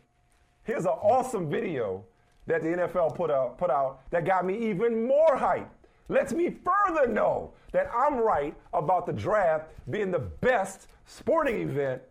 [0.64, 2.04] Here's an awesome video
[2.48, 5.68] that the NFL put out, put out that got me even more hyped.
[6.08, 12.02] Lets me further know that I'm right about the draft being the best sporting event,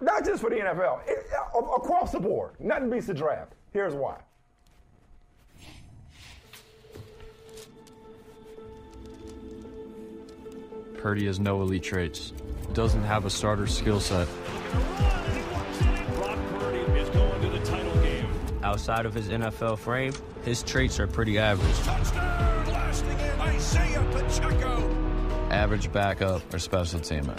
[0.00, 2.52] not just for the NFL, it- across the board.
[2.58, 3.52] Nothing beats the draft.
[3.72, 4.18] Here's why.
[10.98, 12.32] Purdy has no elite traits.
[12.74, 14.28] Doesn't have a starter skill set.
[18.72, 20.14] Outside of his NFL frame,
[20.46, 21.76] his traits are pretty average.
[21.80, 24.90] Touchdown, in Isaiah Pacheco.
[25.50, 27.38] Average backup or special teamer.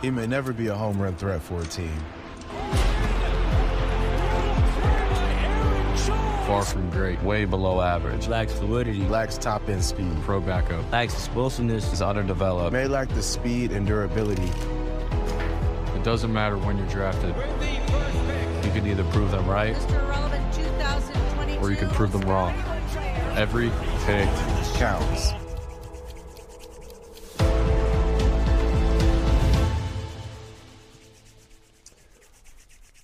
[0.00, 1.92] He may never be a home run threat for a team.
[6.46, 7.22] Far from great.
[7.22, 8.28] Way below average.
[8.28, 10.10] Lacks fluidity, Lacks top end speed.
[10.22, 10.90] Pro backup.
[10.90, 11.92] lacks explosiveness.
[11.92, 12.72] Is underdeveloped.
[12.72, 14.50] May lack the speed and durability.
[16.04, 17.34] It doesn't matter when you're drafted.
[18.62, 19.74] You can either prove them right
[21.62, 22.52] or you can prove them wrong.
[23.38, 23.70] Every
[24.04, 24.28] pick
[24.74, 25.32] Counts.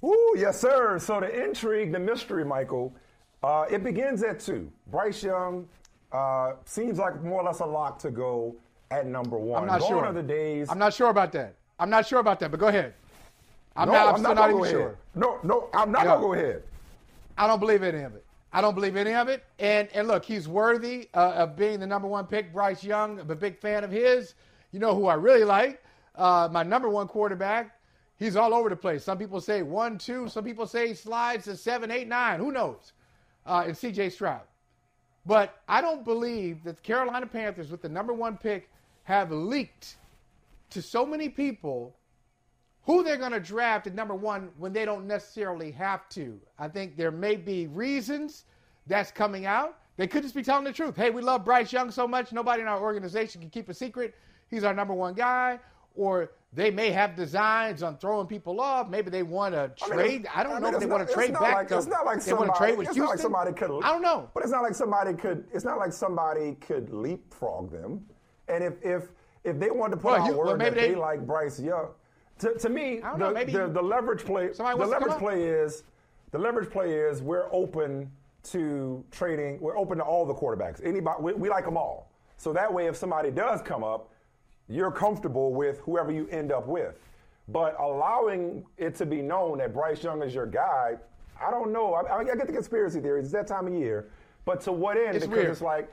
[0.03, 0.99] Woo, yes, sir.
[0.99, 2.95] So the intrigue, the mystery, Michael,
[3.43, 4.71] uh, it begins at two.
[4.89, 5.67] Bryce Young
[6.13, 8.55] uh, seems like more or less a lock to go
[8.91, 9.63] at number one.
[9.63, 10.05] I'm not Gone sure.
[10.05, 10.69] are the days.
[10.69, 11.55] I'm not sure about that.
[11.81, 12.95] I'm not sure about that, but go ahead.
[13.75, 14.81] I'm no, not, I'm, I'm not, even go sure.
[14.81, 14.97] ahead.
[15.14, 16.11] No, no, I'm not No.
[16.11, 16.62] gonna go ahead.
[17.38, 18.25] I don't believe any of it.
[18.53, 19.45] I don't believe any of it.
[19.59, 22.53] And and look, he's worthy uh, of being the number one pick.
[22.53, 24.35] Bryce Young, I'm a big fan of his.
[24.73, 25.83] You know who I really like?
[26.14, 27.77] Uh, my number one quarterback.
[28.19, 29.03] He's all over the place.
[29.03, 30.29] Some people say one, two.
[30.29, 32.38] Some people say he slides to seven, eight, nine.
[32.38, 32.93] Who knows?
[33.47, 34.11] Uh, and C.J.
[34.11, 34.43] Stroud.
[35.25, 38.69] But I don't believe that the Carolina Panthers, with the number one pick,
[39.05, 39.97] have leaked
[40.70, 41.96] to so many people
[42.83, 46.40] who they're going to draft at number one when they don't necessarily have to.
[46.59, 48.44] I think there may be reasons
[48.87, 49.78] that's coming out.
[49.96, 50.96] They could just be telling the truth.
[50.96, 54.14] Hey, we love Bryce Young so much, nobody in our organization can keep a secret.
[54.48, 55.61] He's our number one guy.
[55.94, 58.88] Or they may have designs on throwing people off.
[58.88, 60.28] Maybe they want to I mean, trade.
[60.35, 61.54] I don't I know mean, if they it's want to trade not back.
[61.54, 62.52] Like, to, it's not like they want somebody.
[62.52, 63.02] to trade with it's Houston.
[63.02, 63.85] not like somebody could.
[63.85, 64.30] I don't know.
[64.33, 65.44] But it's not like somebody could.
[65.52, 68.04] It's not like somebody could leapfrog them.
[68.48, 69.09] And if if
[69.44, 71.59] if they wanted to put Well, out you- word well, that they, they- like Bryce
[71.61, 71.88] Young,
[72.38, 74.48] to, to me, the, know, the, the leverage play.
[74.48, 75.83] The wants to come leverage play is
[76.31, 78.11] The leverage play is we're open
[78.44, 79.61] to trading.
[79.61, 80.81] We're open to all the quarterbacks.
[80.85, 82.11] Anybody, we, we like them all.
[82.38, 84.11] So that way, if somebody does come up,
[84.68, 86.98] you're comfortable with whoever you end up with.
[87.48, 90.96] But allowing it to be known that Bryce Young is your guy,
[91.38, 91.92] I don't know.
[91.94, 93.24] I, I get the conspiracy theories.
[93.24, 94.09] It's that time of year.
[94.46, 95.16] But to what end?
[95.16, 95.50] It's because weird.
[95.50, 95.92] it's like,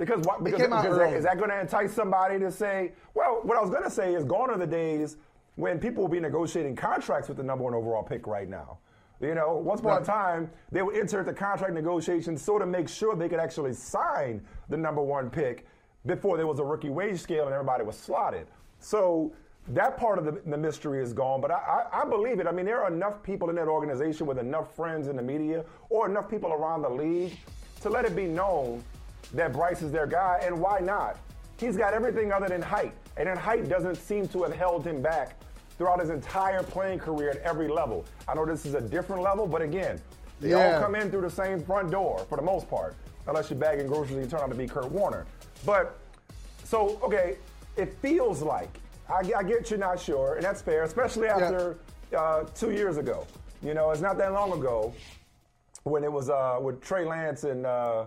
[0.00, 0.42] because what?
[0.42, 3.84] Because, because is that going to entice somebody to say, well, what I was going
[3.84, 5.18] to say is gone are the days
[5.56, 8.78] when people will be negotiating contracts with the number one overall pick right now.
[9.20, 12.88] You know, once upon a time, they would enter into contract negotiations so to make
[12.88, 15.66] sure they could actually sign the number one pick
[16.06, 18.46] before there was a rookie wage scale and everybody was slotted.
[18.78, 19.34] So
[19.68, 22.46] that part of the, the mystery is gone, but I, I, I believe it.
[22.46, 25.66] I mean, there are enough people in that organization with enough friends in the media
[25.90, 27.36] or enough people around the league
[27.82, 28.82] to let it be known
[29.34, 31.18] that Bryce is their guy, and why not?
[31.58, 35.02] He's got everything other than height, and then height doesn't seem to have held him
[35.02, 35.36] back
[35.76, 38.04] throughout his entire playing career at every level.
[38.28, 40.00] I know this is a different level, but again,
[40.40, 40.74] they Yeah.
[40.74, 42.94] all come in through the same front door for the most part,
[43.26, 45.26] unless you're bagging groceries and you turn out to be Kurt Warner.
[45.64, 45.96] But
[46.64, 47.36] so okay,
[47.76, 48.70] it feels like
[49.08, 51.76] I, I get you're not sure, and that's fair, especially after
[52.16, 53.26] uh, two years ago.
[53.62, 54.94] You know, it's not that long ago
[55.84, 58.04] when it was uh, with Trey Lance and, uh,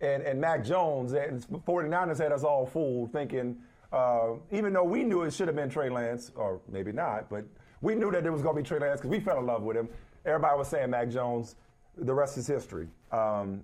[0.00, 3.58] and and Mac Jones, and 49ers had us all fooled, thinking
[3.92, 7.44] uh, even though we knew it should have been Trey Lance, or maybe not, but
[7.80, 9.62] we knew that it was going to be Trey Lance because we fell in love
[9.62, 9.88] with him.
[10.26, 11.56] Everybody was saying Mac Jones.
[11.96, 12.88] The rest is history.
[13.12, 13.62] Um,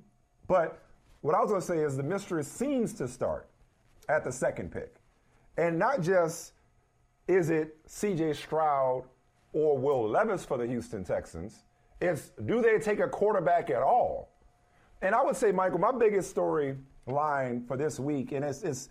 [0.49, 0.83] but
[1.21, 3.49] what I was going to say is the mystery seems to start
[4.09, 4.97] at the second pick,
[5.57, 6.53] and not just
[7.29, 8.35] is it C.J.
[8.35, 9.05] Stroud
[9.53, 11.65] or Will Levis for the Houston Texans?
[12.01, 14.34] It's do they take a quarterback at all?
[15.05, 18.89] And I would say, Michael, my biggest story line for this week, and it's, it's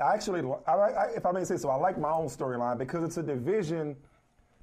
[0.00, 3.02] I actually, I, I, if I may say so, I like my own storyline because
[3.02, 3.96] it's a division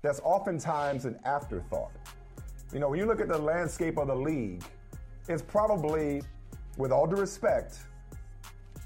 [0.02, 1.92] that's oftentimes an afterthought.
[2.72, 4.64] You know, when you look at the landscape of the league,
[5.28, 6.22] it's probably,
[6.78, 7.80] with all due respect,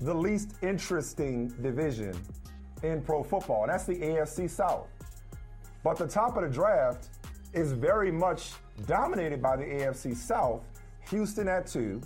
[0.02, 2.20] the least interesting division
[2.82, 4.88] in pro football, and that's the AFC South.
[5.84, 7.10] But the top of the draft
[7.54, 8.54] is very much
[8.88, 10.64] dominated by the AFC South.
[11.10, 12.02] Houston at two,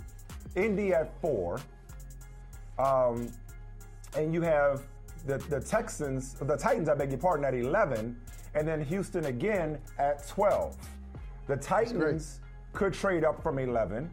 [0.56, 1.60] Indy at four,
[2.78, 3.32] um,
[4.16, 4.82] and you have
[5.26, 8.16] the, the Texans, the Titans, I beg your pardon, at 11,
[8.54, 10.76] and then Houston again at 12.
[11.46, 12.40] The Titans
[12.72, 14.12] could trade up from 11.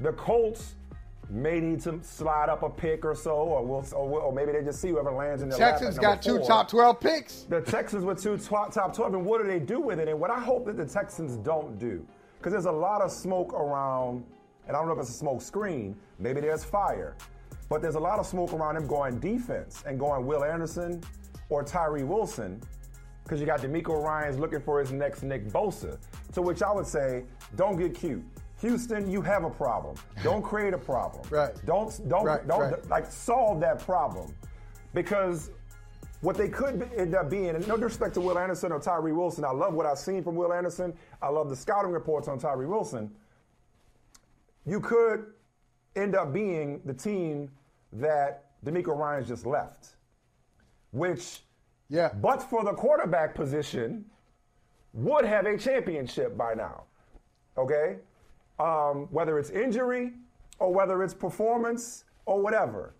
[0.00, 0.74] The Colts
[1.28, 4.52] may need to slide up a pick or so, or, we'll, or, we'll- or maybe
[4.52, 6.46] they just see whoever lands in at Texans got two four.
[6.46, 7.42] top 12 picks.
[7.48, 10.08] The Texans with two top, top 12, and what do they do with it?
[10.08, 12.04] And what I hope that the Texans don't do,
[12.40, 14.24] because there's a lot of smoke around,
[14.66, 17.14] and I don't know if it's a smoke screen, maybe there's fire,
[17.68, 21.02] but there's a lot of smoke around them going defense and going Will Anderson
[21.50, 22.58] or Tyree Wilson,
[23.24, 25.98] because you got DeMeco Ryans looking for his next Nick Bosa.
[26.32, 27.24] To which I would say,
[27.56, 28.24] don't get cute.
[28.62, 29.96] Houston, you have a problem.
[30.22, 31.22] Don't create a problem.
[31.30, 31.52] Right.
[31.66, 32.88] Don't don't Right, don't right.
[32.88, 34.34] like solve that problem,
[34.94, 35.50] because
[36.20, 39.44] what they could end up being, and no disrespect to Will Anderson or Tyree Wilson,
[39.44, 40.92] I love what I've seen from Will Anderson.
[41.22, 43.10] I love the scouting reports on Tyree Wilson.
[44.66, 45.26] You could
[45.96, 47.50] end up being the team
[47.92, 49.96] that DeMeco Ryan's just left,
[50.92, 51.40] which,
[51.88, 54.04] yeah, but for the quarterback position,
[54.92, 56.84] would have a championship by now.
[57.56, 57.96] Okay,
[58.58, 60.12] um, whether it's injury
[60.58, 62.94] or whether it's performance or whatever,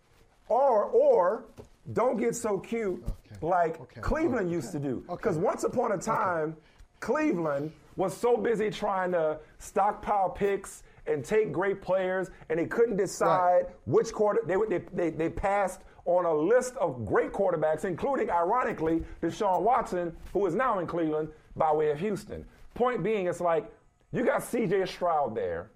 [0.48, 1.44] or or
[1.92, 3.04] don't get so cute
[3.40, 5.04] like Cleveland used to do.
[5.08, 6.56] Because once upon a time,
[7.00, 12.96] Cleveland was so busy trying to stockpile picks and take great players, and they couldn't
[12.96, 18.30] decide which quarter they, they they they passed on a list of great quarterbacks, including
[18.30, 22.44] ironically Deshaun Watson, who is now in Cleveland by way of Houston.
[22.74, 23.70] Point being, it's like
[24.12, 24.86] you got C.J.
[24.86, 25.70] Stroud there,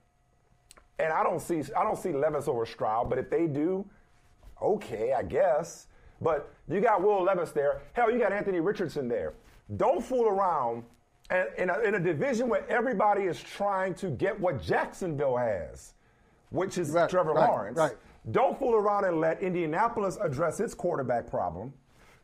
[0.99, 3.85] and I don't see I don't see Levis over Stroud, but if they do,
[4.63, 5.87] okay, I guess.
[6.21, 7.83] But you got Will Levis there.
[7.93, 9.35] Hell, you got Anthony Richardson there.
[9.77, 10.85] Don't fool around.
[11.31, 15.39] And in a, uh, in a division where everybody is trying to get what Jacksonville
[15.39, 15.95] has,
[16.51, 17.79] which is Trevor right, Lawrence.
[17.79, 17.97] right.
[18.31, 21.73] Don't fool around and let Indianapolis address its quarterback problem.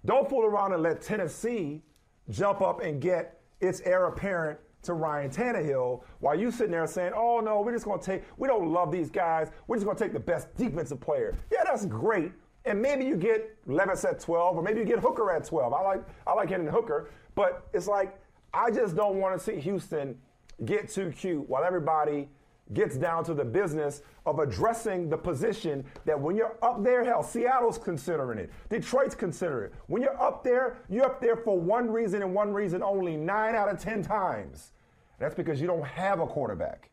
[0.04, 1.82] Don't fool around and let Tennessee
[2.30, 7.12] jump up and get its heir apparent to Ryan Tannehill while you sitting there saying,
[7.14, 9.50] oh no, we're just going to take, we don't love these guys.
[9.66, 11.36] We're just going to take the best defensive player.
[11.50, 12.32] Yeah, that's great.
[12.64, 15.72] And maybe you get Levis at 12 or maybe you get Hooker at 12.
[15.72, 18.18] I like, I like hitting Hooker, but it's like,
[18.52, 20.18] I just don't want to see Houston
[20.64, 22.28] get too cute while everybody
[22.72, 27.22] gets down to the business of addressing the position that when you're up there, hell,
[27.22, 28.50] Seattle's considering it.
[28.68, 29.74] Detroit's considering it.
[29.86, 33.54] When you're up there, you're up there for one reason and one reason only, nine
[33.54, 34.72] out of 10 times.
[35.18, 36.90] That's because you don't have a quarterback.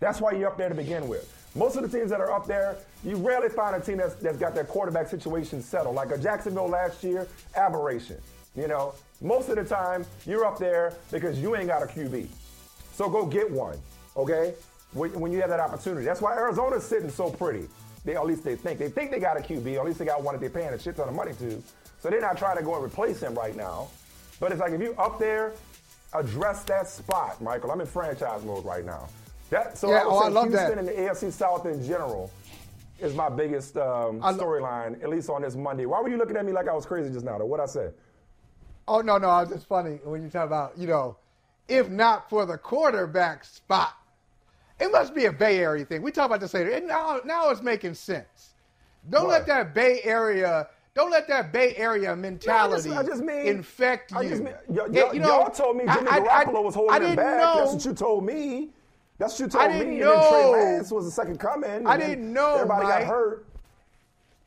[0.00, 1.39] That's why you're up there to begin with.
[1.54, 4.38] Most of the teams that are up there, you rarely find a team that's, that's
[4.38, 5.96] got their quarterback situation settled.
[5.96, 8.18] Like a Jacksonville last year, aberration.
[8.54, 12.28] You know, most of the time you're up there because you ain't got a QB.
[12.92, 13.78] So go get one,
[14.16, 14.54] okay?
[14.92, 16.04] When, when you have that opportunity.
[16.04, 17.68] That's why Arizona's sitting so pretty.
[18.04, 19.78] They at least they think they think they got a QB.
[19.78, 21.62] At least they got one that they're paying a shit ton of money to.
[22.00, 23.88] So they're not trying to go and replace him right now.
[24.40, 25.52] But it's like if you up there,
[26.14, 27.70] address that spot, Michael.
[27.70, 29.08] I'm in franchise mode right now.
[29.50, 30.78] That so Yeah, I oh, I love Houston that.
[30.78, 32.30] and the AFC South in general
[33.00, 35.86] is my biggest um, I storyline, at least on this Monday.
[35.86, 37.38] Why were you looking at me like I was crazy just now?
[37.38, 37.94] Though what I said?
[38.86, 41.16] Oh no, no, I was just funny when you talk about you know,
[41.68, 43.94] if not for the quarterback spot,
[44.78, 46.02] it must be a Bay Area thing.
[46.02, 48.50] We talk about this later, and now now it's making sense.
[49.08, 50.68] Don't let that Bay Area.
[50.94, 54.18] Don't let that Bay Area mentality I just mean- infect you.
[54.18, 56.74] I just mean, y- y- you know, y'all told me Jimmy I- I- Garoppolo was
[56.74, 57.38] I holding him didn't back.
[57.38, 58.70] know- That's what you told me.
[59.20, 60.00] That's what you I told didn't me.
[60.00, 60.50] And then Trey know.
[60.50, 61.86] Lance was the second coming.
[61.86, 62.98] I didn't know, Everybody Mike.
[63.00, 63.46] got hurt.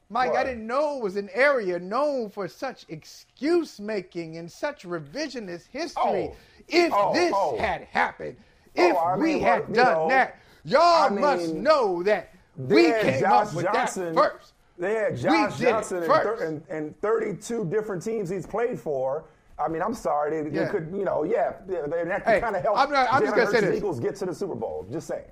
[0.09, 4.83] Mike, I didn't know it was an area known for such excuse making and such
[4.83, 6.31] revisionist history.
[6.31, 6.35] Oh.
[6.67, 7.57] If Oh, this oh.
[7.57, 8.35] had happened,
[8.77, 12.03] Oh, if I we mean, had well, done know, that, y'all I must mean, know
[12.03, 14.15] that we came Josh up with Johnson.
[14.15, 14.53] that first.
[14.79, 19.25] They had Josh Johnson and, thir- and, and 32 different teams he's played for.
[19.59, 20.43] I mean, I'm sorry.
[20.43, 22.77] They, they could, you know, yeah, they, they, that Hey, could kind of help.
[22.77, 23.77] I'm not- I'm just gonna say this.
[23.77, 24.85] Eagles get to the Super Bowl.
[24.91, 25.25] Just saying.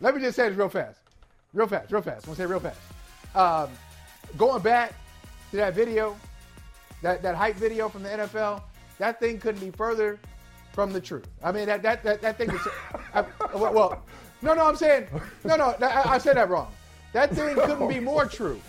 [0.00, 1.00] Let me just say this real fast.
[1.52, 2.26] Real fast, real fast.
[2.26, 2.78] I'm gonna say it real fast.
[3.34, 3.70] Um,
[4.36, 4.92] going back
[5.50, 6.16] to that video,
[7.02, 8.62] that, that hype video from the NFL,
[8.98, 10.18] that thing couldn't be further
[10.72, 11.26] from the truth.
[11.42, 12.60] I mean, that that that, that thing is.
[13.14, 14.02] I, well, well,
[14.42, 15.06] no, no, I'm saying,
[15.44, 16.72] no, no, I, I said that wrong.
[17.12, 18.60] That thing couldn't be more true.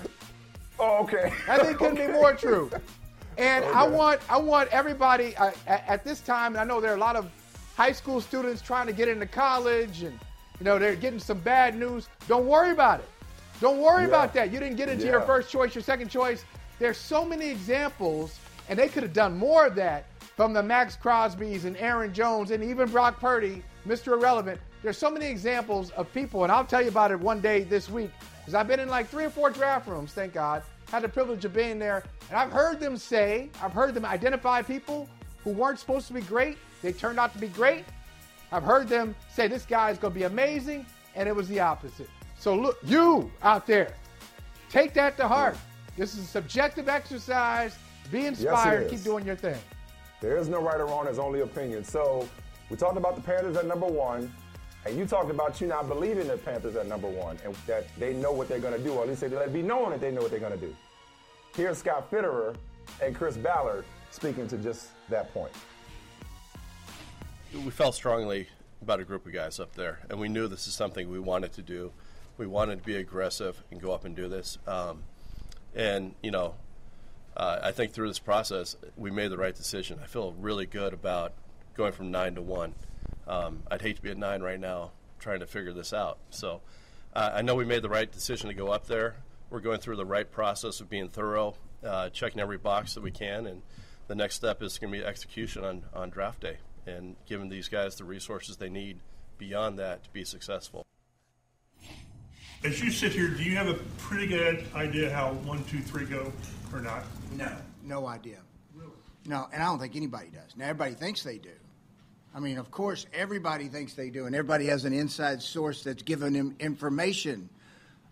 [0.80, 1.32] Oh, okay.
[1.48, 2.70] That thing couldn't be more true.
[3.38, 6.54] And I want I want everybody uh, at, at this time.
[6.54, 7.30] And I know there are a lot of
[7.76, 10.18] high school students trying to get into college, and
[10.60, 12.08] you know they're getting some bad news.
[12.28, 13.10] Don't worry about it.
[13.62, 14.10] Don't worry Yeah.
[14.10, 14.52] about that.
[14.52, 16.44] You didn't get into your first choice, your second choice.
[16.80, 18.38] There's so many examples,
[18.70, 22.52] and they could have done more of that from the Maxx Crosbys and Aaron Jones
[22.52, 24.14] and even Brock Purdy, Mr.
[24.14, 24.60] Irrelevant.
[24.82, 27.90] There's so many examples of people, and I'll tell you about it one day this
[27.90, 30.64] week because I've been in like three or four draft rooms, thank God.
[30.94, 34.62] Had the privilege of being there, and I've heard them say, I've heard them identify
[34.62, 35.10] people
[35.44, 36.60] who weren't supposed to be great.
[36.84, 37.84] They turned out to be great.
[38.52, 41.60] I've heard them say this guy is going to be amazing, and it was the
[41.60, 42.12] opposite.
[42.38, 43.96] So look, you out there,
[44.70, 45.58] take that to heart.
[45.98, 47.76] This is a subjective exercise.
[48.12, 48.84] Be inspired.
[48.84, 48.92] is.
[48.92, 49.58] Keep doing your thing.
[50.22, 51.06] There is no right or wrong.
[51.06, 51.84] There's only opinion.
[51.84, 52.30] So
[52.70, 54.32] we talked about the Panthers at number one,
[54.86, 58.14] and you talked about you not believing the Panthers at number one, and that they
[58.14, 60.02] know what they're going to do, or at least they let it be known that
[60.02, 60.76] they know what they're going to do.
[61.56, 62.56] Here's Scott Fitterer
[63.02, 65.52] and Chris Ballard speaking to just that point.
[67.54, 68.48] we felt strongly
[68.82, 71.54] about a group of guys up there, and we knew this is something we wanted
[71.54, 71.92] to do.
[72.38, 74.58] We wanted to be aggressive and go up and do this.
[74.68, 75.04] Um,
[75.76, 76.56] and you know,
[77.38, 80.00] uh, I think through this process, we made the right decision.
[80.04, 81.34] I feel really good about
[81.76, 82.74] going from nine to one.
[83.28, 86.18] Um, I'd hate to be at nine right now, trying to figure this out.
[86.30, 86.62] So
[87.14, 89.16] uh, I know we made the right decision to go up there.
[89.50, 93.12] We're going through the right process of being thorough, uh, checking every box that we
[93.12, 93.62] can, and
[94.08, 97.70] the next step is going to be execution on, on draft day and giving these
[97.70, 99.00] guys the resources they need
[99.38, 100.86] beyond that to be successful.
[102.64, 106.06] As you sit here, do you have a pretty good idea how one, two, three
[106.06, 106.32] go
[106.72, 107.04] or not?
[107.34, 107.52] No,
[107.84, 108.40] no idea.
[108.74, 108.92] Really?
[109.26, 110.56] No, and I don't think anybody does.
[110.56, 111.52] Now, everybody thinks they do.
[112.36, 116.02] I mean, of course, everybody thinks they do, and everybody has an inside source that's
[116.04, 117.50] giving them information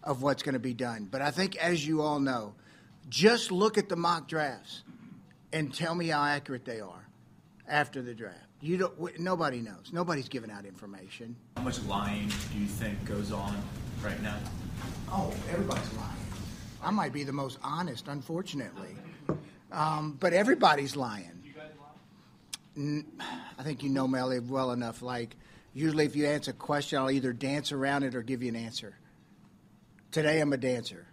[0.04, 1.08] of what's going to be done.
[1.10, 2.54] But I think, as you all know,
[3.10, 4.84] just look at the mock drafts
[5.54, 7.08] and tell me how accurate they are
[7.68, 8.38] after the draft.
[8.62, 8.96] You don't.
[9.00, 9.90] w- Nobody knows.
[9.92, 11.36] Nobody's giving out information.
[11.58, 13.56] How much lying do you think goes on
[14.04, 14.38] right now?
[15.10, 16.10] Oh, everybody's lying.
[16.84, 18.96] I might be the most honest, unfortunately.
[19.72, 21.41] Um, but everybody's lying.
[22.78, 25.02] I think you know Melly well enough.
[25.02, 25.36] Like,
[25.74, 28.56] usually if you answer a question, I'll either dance around it or give you an
[28.56, 28.96] answer.
[30.12, 31.08] Today, I'm a dancer.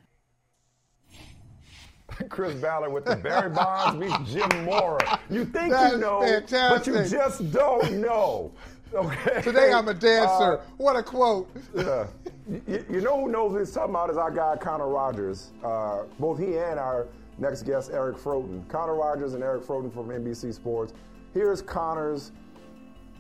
[2.29, 5.21] Chris Ballard with the Barry Bonds meets Jim Mora.
[5.31, 8.53] You think That you know, but you just don't know.
[8.95, 9.43] Okay.
[9.43, 10.59] Today I'm a dancer.
[10.59, 11.51] Uh, what a quote.
[11.77, 12.07] yeah.
[12.49, 15.51] You, you know who knows what he's talking about is our guy Connor Rogers.
[15.63, 17.07] Uh, both he and our
[17.37, 18.67] next guest Eric Froton.
[18.69, 20.95] Connor Rogers and Eric Froton from NBC Sports.
[21.35, 22.33] Here's Connor's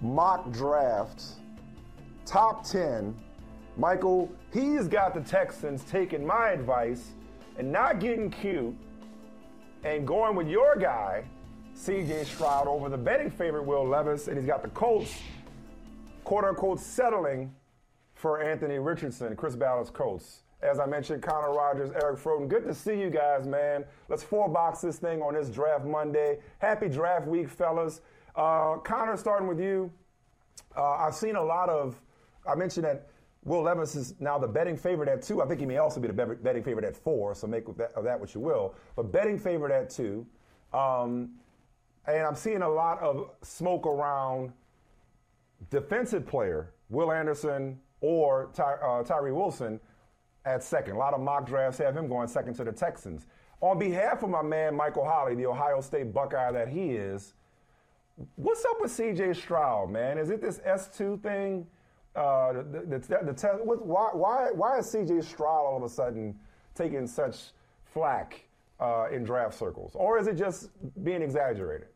[0.00, 1.22] mock draft,
[2.24, 3.14] top 10.
[3.76, 7.10] Michael, he's got the Texans taking my advice
[7.58, 8.74] and not getting cute
[9.84, 11.24] and going with your guy,
[11.76, 15.14] CJ Stroud, over the betting favorite Will Levis, and he's got the Colts
[16.24, 17.54] quote unquote settling
[18.14, 20.42] for Anthony Richardson, Chris Ballard's Colts.
[20.60, 22.48] As I mentioned, Connor Rogers, Eric Froton.
[22.48, 23.84] Good to see you guys, man.
[24.08, 26.40] Let's four box this thing on this draft Monday.
[26.58, 28.00] Happy draft week, fellas.
[28.34, 29.92] Uh, Connor, starting with you.
[30.76, 32.00] Uh, I've seen a lot of,
[32.46, 33.08] I mentioned that
[33.44, 35.40] Will Levis is now the betting favorite at two.
[35.40, 38.02] I think he may also be the betting favorite at four, so make that, of
[38.04, 38.74] that what you will.
[38.96, 40.26] But betting favorite at two.
[40.72, 41.30] Um,
[42.06, 44.52] and I'm seeing a lot of smoke around
[45.70, 49.78] defensive player, Will Anderson or Ty, uh, Tyree Wilson
[50.48, 50.96] at second.
[50.96, 53.26] A lot of mock drafts have him going second to the Texans.
[53.60, 57.34] On behalf of my man Michael Holley, the Ohio State Buckeye that he is,
[58.36, 60.18] what's up with CJ Stroud, man?
[60.18, 61.66] Is it this S2 thing?
[62.16, 65.88] Uh, the, the, the, the te- why, why, why is CJ Stroud all of a
[65.88, 66.34] sudden
[66.74, 67.50] taking such
[67.84, 68.44] flack
[68.80, 69.92] uh, in draft circles?
[69.94, 70.70] Or is it just
[71.04, 71.88] being exaggerated?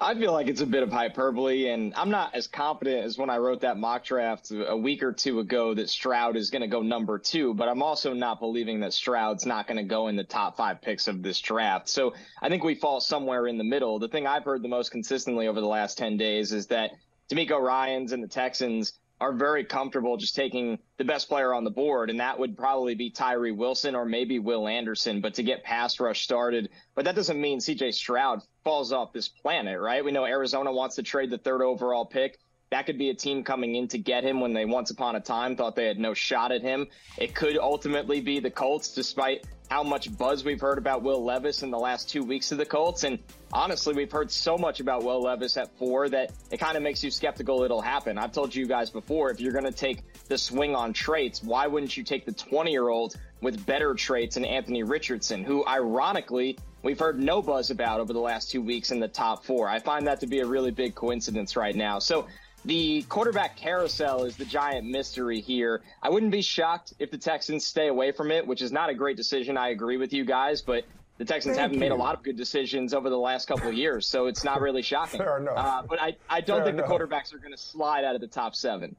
[0.00, 3.30] I feel like it's a bit of hyperbole, and I'm not as confident as when
[3.30, 6.68] I wrote that mock draft a week or two ago that Stroud is going to
[6.68, 10.14] go number two, but I'm also not believing that Stroud's not going to go in
[10.14, 11.88] the top five picks of this draft.
[11.88, 13.98] So I think we fall somewhere in the middle.
[13.98, 16.92] The thing I've heard the most consistently over the last 10 days is that
[17.28, 21.70] DeMeco Ryans and the Texans are very comfortable just taking the best player on the
[21.70, 25.20] board, and that would probably be Tyree Wilson or maybe Will Anderson.
[25.20, 29.28] But to get pass rush started, but that doesn't mean CJ Stroud falls off this
[29.28, 30.04] planet, right?
[30.04, 32.38] We know Arizona wants to trade the third overall pick.
[32.70, 35.20] That could be a team coming in to get him when they once upon a
[35.20, 36.86] time thought they had no shot at him.
[37.16, 41.62] It could ultimately be the Colts, despite how much buzz we've heard about Will Levis
[41.62, 43.04] in the last two weeks of the Colts.
[43.04, 43.18] And
[43.54, 47.02] honestly, we've heard so much about Will Levis at four that it kind of makes
[47.02, 48.18] you skeptical it'll happen.
[48.18, 51.68] I've told you guys before, if you're going to take the swing on traits, why
[51.68, 56.58] wouldn't you take the 20 year old with better traits than Anthony Richardson, who ironically
[56.82, 59.68] we've heard no buzz about over the last two weeks in the top four.
[59.68, 61.98] I find that to be a really big coincidence right now.
[61.98, 62.26] So
[62.64, 65.82] the quarterback carousel is the giant mystery here.
[66.02, 68.94] I wouldn't be shocked if the Texans stay away from it, which is not a
[68.94, 69.56] great decision.
[69.56, 70.84] I agree with you guys, but
[71.18, 71.80] the Texans Thank haven't you.
[71.80, 74.60] made a lot of good decisions over the last couple of years, so it's not
[74.60, 75.18] really shocking.
[75.18, 75.56] Fair enough.
[75.56, 76.88] Uh, but I, I don't Fair think enough.
[76.88, 78.94] the quarterbacks are going to slide out of the top seven.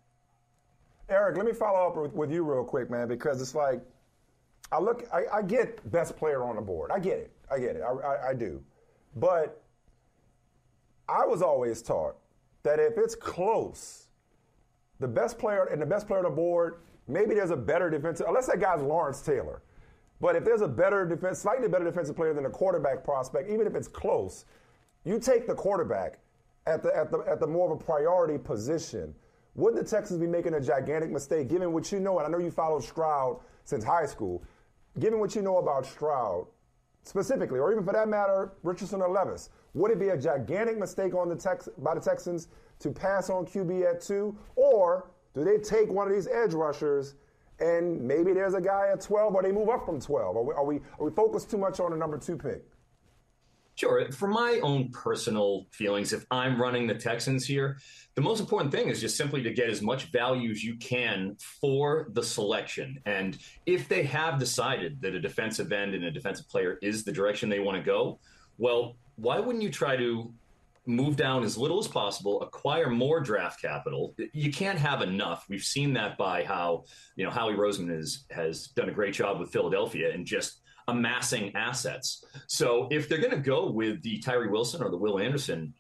[1.07, 3.82] Eric, let me follow up with, with you real quick, man, because it's like
[4.71, 6.91] I look, I, I get best player on the board.
[6.91, 7.32] I get it.
[7.51, 7.81] I get it.
[7.81, 8.61] I, I, I do.
[9.15, 9.61] But
[11.07, 12.15] I was always taught
[12.63, 14.07] that if it's close,
[14.99, 18.27] the best player and the best player on the board, maybe there's a better defensive,
[18.27, 19.61] unless that guy's Lawrence Taylor.
[20.21, 23.65] But if there's a better defense, slightly better defensive player than a quarterback prospect, even
[23.65, 24.45] if it's close,
[25.05, 26.19] you take the quarterback
[26.67, 29.15] at the at the at the more of a priority position.
[29.55, 32.19] Wouldn't the Texans be making a gigantic mistake, given what you know?
[32.19, 34.43] And I know you followed Stroud since high school.
[34.99, 36.47] Given what you know about Stroud,
[37.03, 41.13] specifically, or even for that matter, Richardson or Levis, would it be a gigantic mistake
[41.13, 42.47] on the Tex- by the Texans
[42.79, 47.15] to pass on QB at two, or do they take one of these edge rushers
[47.59, 50.37] and maybe there's a guy at 12, or they move up from 12?
[50.37, 52.63] Are we are we, are we focused too much on the number two pick?
[53.80, 54.11] Sure.
[54.11, 57.77] For my own personal feelings, if I'm running the Texans here,
[58.15, 61.38] the most important thing is just simply to get as much value as you can
[61.39, 62.99] for the selection.
[63.05, 67.13] And if they have decided that a defensive end and a defensive player is the
[67.13, 68.19] direction they want to go,
[68.57, 70.30] well, why wouldn't you try to
[70.86, 74.13] move down as little as possible, acquire more draft capital?
[74.34, 75.45] You can't have enough.
[75.47, 76.84] We've seen that by how,
[77.15, 80.59] you know, Howie Roseman has has done a great job with Philadelphia and just
[80.89, 82.25] amassing assets.
[82.47, 85.73] So if they're going to go with the Tyree Wilson or the Will Anderson,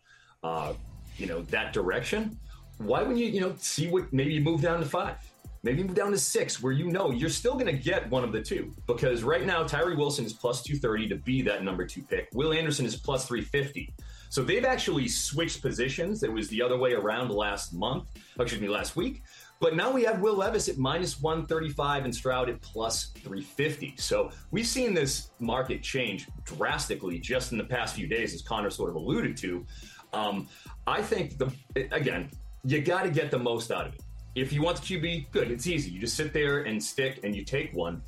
[0.43, 0.73] uh,
[1.17, 2.37] you know, that direction,
[2.77, 5.15] why wouldn't you, you know, see what maybe you move down to five,
[5.63, 8.31] maybe move down to six, where you know you're still going to get one of
[8.31, 11.85] the two because right now Tyree Wilson is plus two thirty to be that number
[11.85, 12.29] two pick.
[12.33, 13.93] Will Anderson is plus three fifty.
[14.29, 16.23] So they've actually switched positions.
[16.23, 18.03] It was the other way around last month,
[18.39, 19.23] excuse me, last week.
[19.59, 23.95] But now we have Will Levis at minus 135 and Stroud at plus 350.
[23.97, 28.69] So we've seen this market change drastically just in the past few days, as Connor
[28.69, 29.65] sort of alluded to.
[30.13, 30.47] Um,
[30.87, 31.51] I think the
[31.91, 32.29] again,
[32.63, 34.01] you got to get the most out of it.
[34.35, 35.51] If you want the QB, good.
[35.51, 35.91] It's easy.
[35.91, 38.01] You just sit there and stick and you take one.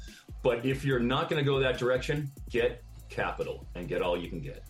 [0.44, 4.30] But if you're not going to go that direction, get capital and get all you
[4.30, 4.64] can get.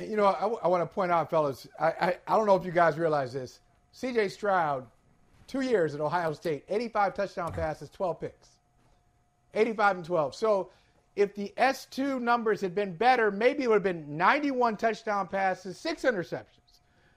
[0.00, 2.72] You know, I, want to point out, fellas, I, I, I don't know if you
[2.72, 3.60] guys realize this.
[3.96, 4.86] CJ Stroud,
[5.46, 8.48] two years at Ohio State, 85 touchdown passes, 12 picks.
[9.54, 10.34] 85 and 12.
[10.34, 10.70] So
[11.14, 15.78] if the S2 numbers had been better, maybe it would have been 91 touchdown passes,
[15.78, 16.44] six interceptions.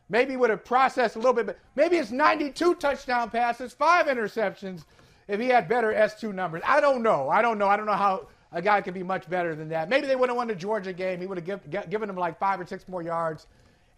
[0.08, 4.86] Maybe would have processed a little bit, but maybe it's 92 touchdown passes, five interceptions
[5.28, 6.62] if he had better S2 numbers.
[6.66, 7.30] I don't know.
[7.30, 7.68] I don't know.
[7.68, 9.90] I don't know how a guy could be much better than that.
[9.90, 11.20] Maybe they would have won the Georgia game.
[11.20, 13.48] He would have give, given him like five or six more yards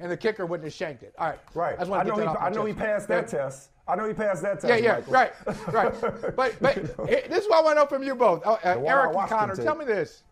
[0.02, 1.14] and the kicker wouldn't have shanked it.
[1.18, 1.40] All right.
[1.54, 1.80] Right.
[1.80, 3.40] I, I know, he, I know he passed that Yeah.
[3.40, 3.70] test.
[3.88, 4.68] I know he passed that test.
[4.68, 5.14] Yeah, yeah, Michael.
[5.14, 5.34] right,
[5.74, 6.36] right.
[6.36, 6.78] But but
[7.10, 8.94] eh, this is what I want to know from you both, uh, uh, The one
[8.94, 9.56] I Eric and Connor.
[9.56, 10.24] Tell me this.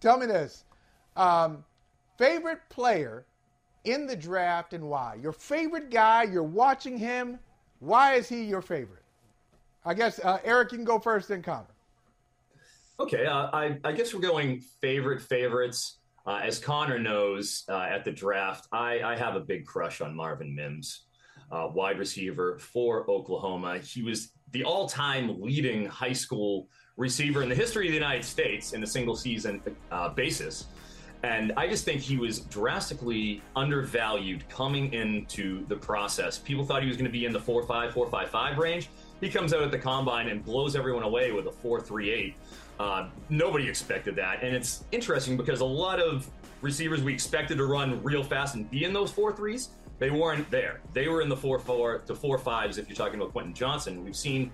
[0.00, 0.64] Tell me this.
[1.16, 1.64] Um,
[2.18, 3.24] favorite player
[3.84, 5.16] in the draft and why?
[5.20, 6.24] Your favorite guy.
[6.24, 7.38] You're watching him.
[7.80, 9.02] Why is he your favorite?
[9.84, 11.66] I guess uh, Eric, you can go first, then Connor.
[13.00, 15.98] Okay, uh, I, I guess we're going favorite favorites.
[16.24, 20.14] Uh, as Connor knows, uh, at the draft, I, I have a big crush on
[20.14, 21.04] Marvin Mims,
[21.50, 23.78] uh, wide receiver for Oklahoma.
[23.78, 28.24] He was the all time leading high school receiver in the history of the United
[28.24, 29.60] States in a single season
[29.90, 30.66] uh, basis.
[31.24, 36.38] And I just think he was drastically undervalued coming into the process.
[36.38, 38.90] People thought he was going to be in the 4 5, 4 5 5 range.
[39.20, 42.34] He comes out at the combine and blows everyone away with a 4 3 8.
[42.82, 44.42] Uh, nobody expected that.
[44.42, 46.28] And it's interesting because a lot of
[46.62, 49.68] receivers we expected to run real fast and be in those 4 3s,
[50.00, 50.80] they weren't there.
[50.92, 54.04] They were in the 4 4 to 4 5s if you're talking about Quentin Johnson.
[54.04, 54.50] We've seen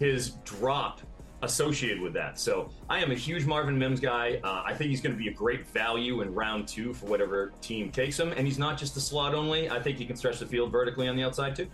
[0.00, 1.02] his drop
[1.42, 2.40] associated with that.
[2.40, 4.40] So I am a huge Marvin Mims guy.
[4.42, 7.52] Uh, I think he's going to be a great value in round two for whatever
[7.60, 8.32] team takes him.
[8.32, 9.70] And he's not just a slot only.
[9.70, 11.68] I think he can stretch the field vertically on the outside too.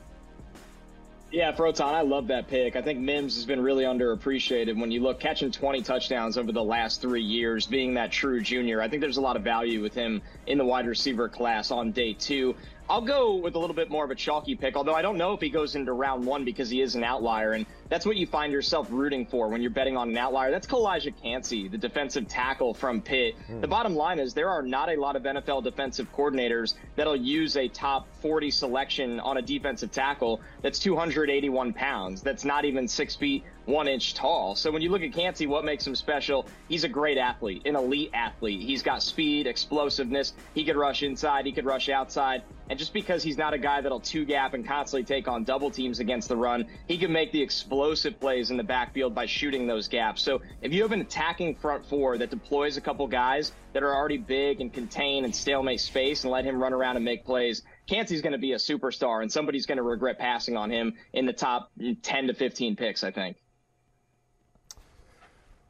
[1.34, 2.76] Yeah, Froton, I love that pick.
[2.76, 6.62] I think Mims has been really underappreciated when you look catching 20 touchdowns over the
[6.62, 8.80] last three years, being that true junior.
[8.80, 11.90] I think there's a lot of value with him in the wide receiver class on
[11.90, 12.54] day two.
[12.88, 15.32] I'll go with a little bit more of a chalky pick, although I don't know
[15.32, 18.26] if he goes into round one because he is an outlier, and that's what you
[18.26, 20.50] find yourself rooting for when you're betting on an outlier.
[20.50, 23.36] That's Calijah Kancey, the defensive tackle from Pitt.
[23.46, 23.60] Hmm.
[23.60, 27.56] The bottom line is there are not a lot of NFL defensive coordinators that'll use
[27.56, 32.22] a top 40 selection on a defensive tackle that's 281 pounds.
[32.22, 34.54] That's not even six feet one inch tall.
[34.54, 36.46] So when you look at Cansey, what makes him special?
[36.68, 38.60] He's a great athlete, an elite athlete.
[38.60, 40.34] He's got speed, explosiveness.
[40.54, 42.42] He could rush inside, he could rush outside.
[42.68, 45.70] And just because he's not a guy that'll two gap and constantly take on double
[45.70, 47.42] teams against the run, he can make the
[47.84, 50.22] explosive plays in the backfield by shooting those gaps.
[50.22, 53.94] So if you have an attacking front four that deploys a couple guys that are
[53.94, 57.60] already big and contain and stalemate space and let him run around and make plays,
[57.86, 61.26] Kancey's going to be a superstar and somebody's going to regret passing on him in
[61.26, 61.72] the top
[62.02, 63.36] 10 to 15 picks, I think.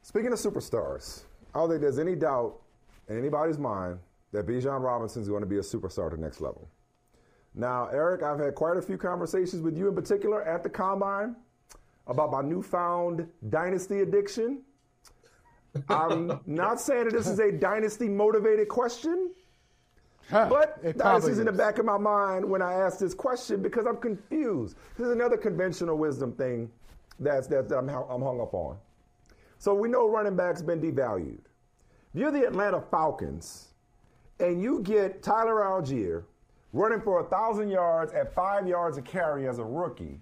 [0.01, 2.61] Speaking of superstars, I don't think there's any doubt
[3.09, 3.99] in anybody's mind
[4.31, 6.69] that Bijan Robinson is going to be a superstar at the next level.
[7.53, 11.35] Now, Eric, I've had quite a few conversations with you in particular at the combine
[12.07, 14.61] about my newfound dynasty addiction.
[15.89, 19.31] I'm not saying that this is a dynasty motivated question,
[20.31, 23.61] but it probably dynasty's in the back of my mind when I ask this question
[23.61, 24.77] because I'm confused.
[24.97, 26.71] This is another conventional wisdom thing
[27.19, 28.77] that's, that I'm, I'm hung up on.
[29.57, 31.39] So we know running backs have been devalued.
[32.13, 33.69] If you're the Atlanta Falcons
[34.39, 36.23] and you get Tyler Allgeier
[36.71, 40.19] running for a thousand yards at five yards a carry as a rookie,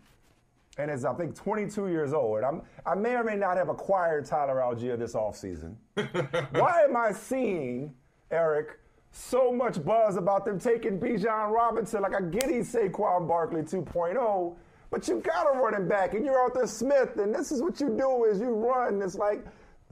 [0.77, 2.43] and is I think 22 years old.
[2.43, 5.75] I'm, I may or may not have acquired Tyler Allgeier this offseason.
[5.95, 7.93] Why am I seeing
[8.31, 8.79] Eric
[9.11, 12.01] so much buzz about them taking Bijan Robinson?
[12.01, 14.55] Like I get he's Saquon Barkley 2.0,
[14.89, 17.79] but you got a running back and you're out there Smith, and this is what
[17.79, 19.01] you do is you run.
[19.01, 19.45] It's like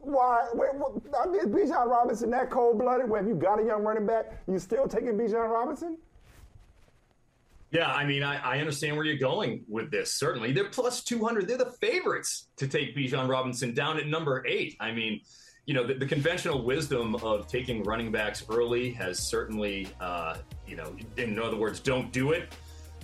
[0.04, 0.48] why?
[0.54, 0.74] What,
[1.20, 3.08] I mean, is Bijan Robinson that cold blooded?
[3.08, 5.98] Where if you got a young running back, you still taking Bijan Robinson?
[7.72, 10.14] Yeah, I mean, I, I understand where you're going with this.
[10.14, 11.48] Certainly, they're plus 200.
[11.48, 14.76] They're the favorites to take Bijan Robinson down at number eight.
[14.82, 15.22] I mean,
[15.66, 20.76] you know, the, the conventional wisdom of taking running backs early has certainly, uh, you
[20.76, 22.54] know, in other words, don't do it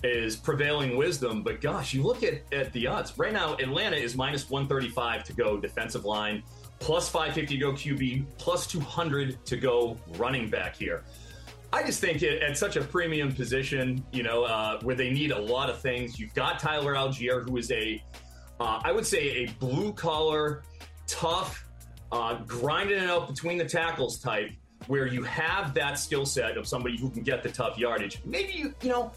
[0.03, 1.43] is prevailing wisdom.
[1.43, 3.53] But gosh, you look at, at the odds right now.
[3.55, 6.43] Atlanta is minus 135 to go defensive line,
[6.79, 11.03] plus 550 to go QB, plus 200 to go running back here.
[11.73, 15.31] I just think it, at such a premium position, you know, uh, where they need
[15.31, 16.19] a lot of things.
[16.19, 18.01] You've got Tyler Allgeier, who is a,
[18.59, 20.63] uh, I would say, a blue collar,
[21.07, 21.65] tough,
[22.11, 24.51] uh, grinding it out between the tackles type,
[24.87, 28.21] where you have that skill set of somebody who can get the tough yardage.
[28.23, 29.11] Maybe you, you know,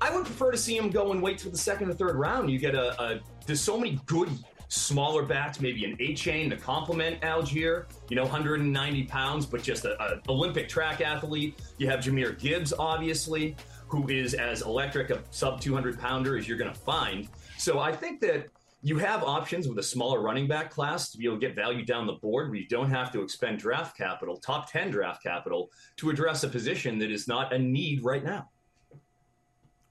[0.00, 2.50] I would prefer to see him go and wait till the second or third round.
[2.50, 4.28] You get a, a there's so many good
[4.68, 10.00] smaller backs, maybe an Achane to complement Allgeier, you know, 190 pounds, but just a,
[10.02, 11.58] a Olympic track athlete.
[11.78, 13.56] You have Jahmyr Gibbs, obviously,
[13.88, 17.28] who is as electric a sub 200 pounder as you're going to find.
[17.56, 18.48] So I think that
[18.82, 21.84] you have options with a smaller running back class to be able to get value
[21.84, 25.70] down the board where you don't have to expend draft capital, top 10 draft capital,
[25.96, 28.48] to address a position that is not a need right now.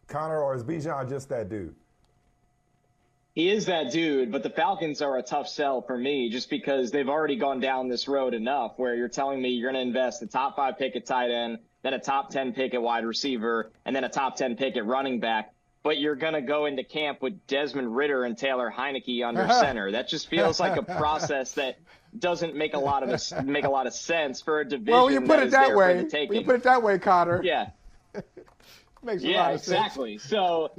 [0.07, 1.75] Connor, or is Bijan just that dude?
[3.37, 6.89] He is that dude, but the Falcons are a tough sell for me just because
[6.89, 10.23] they've already gone down this road enough where you're telling me you're going to invest
[10.23, 13.69] a top five pick at tight end, then a top 10 pick at wide receiver,
[13.85, 15.53] and then a top 10 pick at running back.
[15.83, 19.91] But you're going to go into camp with Desmond Ridder and Taylor Heinicke under center.
[19.91, 21.77] That just feels like a process that
[22.17, 24.93] doesn't make a lot of make a lot of sense for a division.
[24.93, 26.07] Well, you put that it that way.
[26.31, 27.43] You put it that way, Connor.
[27.43, 27.69] Yeah.
[29.03, 29.77] Makes a yeah, lot of sense.
[29.77, 30.17] exactly.
[30.17, 30.71] So,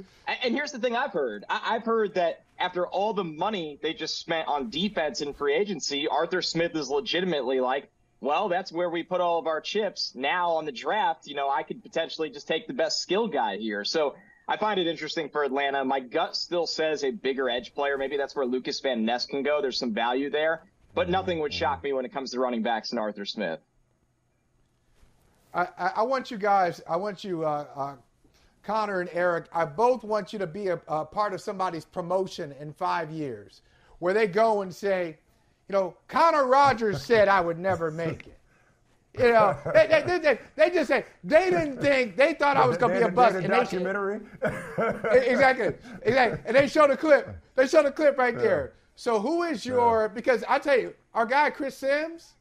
[0.43, 1.45] and here's the thing I've heard.
[1.49, 5.55] I- I've heard that after all the money they just spent on defense and free
[5.55, 7.89] agency, Arthur Smith is legitimately like,
[8.21, 10.13] well, that's where we put all of our chips.
[10.13, 13.57] Now on the draft, you know, I could potentially just take the best skill guy
[13.57, 13.85] here.
[13.85, 14.15] So
[14.47, 15.85] I find it interesting for Atlanta.
[15.85, 17.97] My gut still says a bigger edge player.
[17.97, 19.61] Maybe that's where Lukas Van Ness can go.
[19.61, 22.91] There's some value there, but nothing would shock me when it comes to running backs
[22.91, 23.59] and Arthur Smith.
[25.53, 27.95] I, I, I want you guys, I want you, uh, uh,
[28.69, 32.53] Connor and Eric, I both want you to be a, a part of somebody's promotion
[32.59, 33.63] in five years
[33.97, 35.17] where they go and say,
[35.67, 38.37] you know, Connor Rogers said I would never make it.
[39.17, 42.67] You know, they, they, they, they, they just say they didn't think they thought I
[42.67, 43.39] was going to be a bust.
[43.39, 44.19] They a documentary.
[45.13, 46.39] exactly, exactly.
[46.45, 47.27] And they show the clip.
[47.55, 48.73] They show the clip right there.
[48.93, 50.09] So who is your?
[50.09, 52.33] Because I tell you, our guy Chris Sims,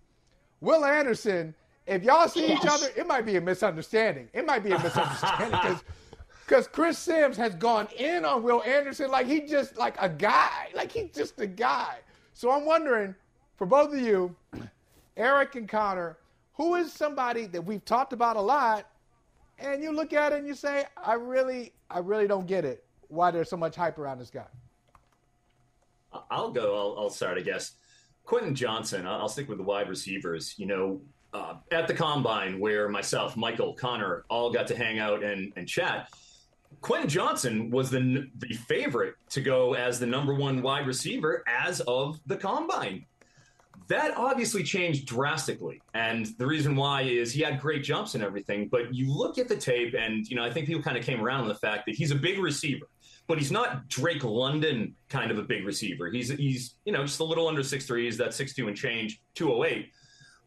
[0.60, 1.54] Will Anderson.
[1.86, 4.28] If y'all see each other, it might be a misunderstanding.
[4.34, 5.82] It might be a misunderstanding because
[6.48, 10.68] because Chris Sims has gone in on Will Anderson like he just like a guy,
[10.74, 11.98] like he's just a guy.
[12.32, 13.14] So I'm wondering,
[13.56, 14.34] for both of you,
[15.16, 16.16] Eric and Connor,
[16.54, 18.86] who is somebody that we've talked about a lot,
[19.58, 22.84] and you look at it and you say, I really, I really don't get it.
[23.08, 24.46] Why there's so much hype around this guy?
[26.30, 26.74] I'll go.
[26.74, 27.72] I'll, I'll start, I guess.
[28.24, 29.06] Quentin Johnson.
[29.06, 30.54] I'll stick with the wide receivers.
[30.58, 31.00] You know,
[31.34, 35.68] uh, at the combine where myself, Michael, Connor all got to hang out and, and
[35.68, 36.08] chat.
[36.80, 41.80] Quentin Johnson was the the favorite to go as the number one wide receiver as
[41.82, 43.04] of the combine.
[43.88, 48.68] That obviously changed drastically, and the reason why is he had great jumps and everything.
[48.68, 51.22] But you look at the tape, and you know I think people kind of came
[51.22, 52.86] around on the fact that he's a big receiver,
[53.26, 56.10] but he's not Drake London kind of a big receiver.
[56.10, 58.04] He's he's you know just a little under six three.
[58.04, 59.90] He's that six two and change, two oh eight,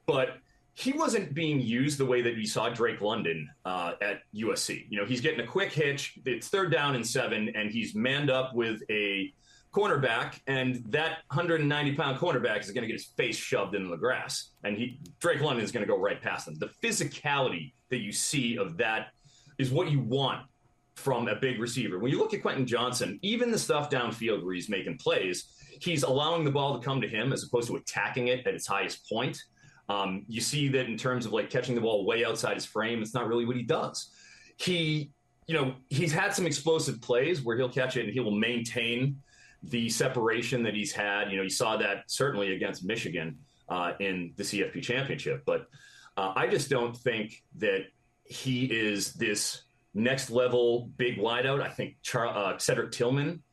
[0.06, 0.38] but
[0.82, 4.86] he wasn't being used the way that we saw Drake London uh, at USC.
[4.90, 6.18] You know, he's getting a quick hitch.
[6.26, 9.32] It's third down and seven, and he's manned up with a
[9.76, 13.98] cornerback, and that 190 pound cornerback is going to get his face shoved into the
[13.98, 16.56] grass, and he Drake London is going to go right past him.
[16.56, 19.10] The physicality that you see of that
[19.60, 20.42] is what you want
[20.96, 22.00] from a big receiver.
[22.00, 25.46] When you look at Quentin Johnson, even the stuff downfield where he's making plays,
[25.80, 28.68] he's allowing the ball to come to him as opposed to attacking it at its
[28.68, 29.42] highest point.
[29.92, 33.02] Um, you see that in terms of like catching the ball way outside his frame,
[33.02, 34.10] it's not really what he does.
[34.56, 35.12] He,
[35.48, 39.18] you know, he's had some explosive plays where he'll catch it and he will maintain
[39.64, 41.30] the separation that he's had.
[41.30, 43.38] You know, you saw that certainly against Michigan
[43.68, 45.68] uh, in the CFP championship, but
[46.16, 47.88] uh, I just don't think that
[48.24, 49.64] he is this
[49.94, 51.62] next level big wideout.
[51.62, 53.44] I think Char- uh, Cedric Tillman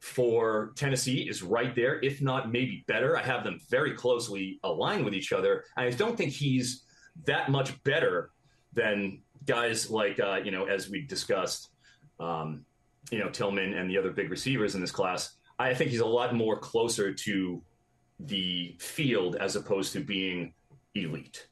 [0.00, 3.16] for Tennessee is right there, if not maybe better.
[3.16, 5.64] I have them very closely aligned with each other.
[5.76, 6.84] I don't think he's
[7.24, 8.30] that much better
[8.72, 11.70] than guys like, uh, you know, as we discussed,
[12.20, 12.64] um,
[13.10, 15.36] you know, Tillman and the other big receivers in this class.
[15.58, 17.62] I think he's a lot more closer to
[18.20, 20.52] the field as opposed to being
[20.94, 21.48] elite.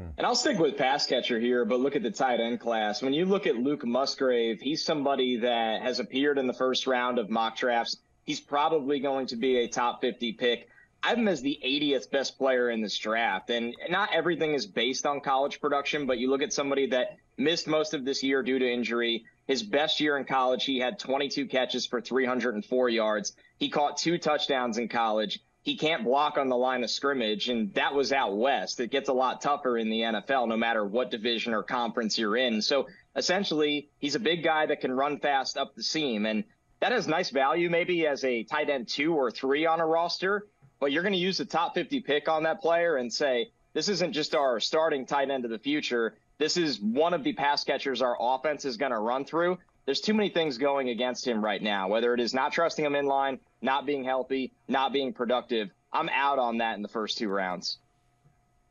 [0.00, 0.10] Hmm.
[0.16, 3.02] And I'll stick with pass catcher here, but look at the tight end class.
[3.02, 7.18] When you look at Luke Musgrave, he's somebody that has appeared in the first round
[7.18, 7.96] of mock drafts.
[8.24, 10.68] He's probably going to be a top 50 pick.
[11.02, 13.50] I have him as the 80th best player in this draft.
[13.50, 17.66] And not everything is based on college production, but you look at somebody that missed
[17.66, 19.24] most of this year due to injury.
[19.46, 23.32] His best year in college, he had 22 catches for 304 yards.
[23.58, 27.72] He caught two touchdowns in college he can't block on the line of scrimmage, and
[27.74, 28.80] that was out west.
[28.80, 32.36] It gets a lot tougher in the NFL, no matter what division or conference you're
[32.36, 32.62] in.
[32.62, 36.44] So essentially, he's a big guy that can run fast up the seam, and
[36.80, 40.46] that has nice value maybe as a tight end two or three on a roster.
[40.78, 43.90] But you're going to use the top 50 pick on that player and say, this
[43.90, 46.16] isn't just our starting tight end of the future.
[46.38, 49.58] This is one of the pass catchers our offense is going to run through.
[49.86, 52.94] There's too many things going against him right now, whether it is not trusting him
[52.94, 55.70] in line, not being healthy, not being productive.
[55.92, 57.78] I'm out on that in the first two rounds.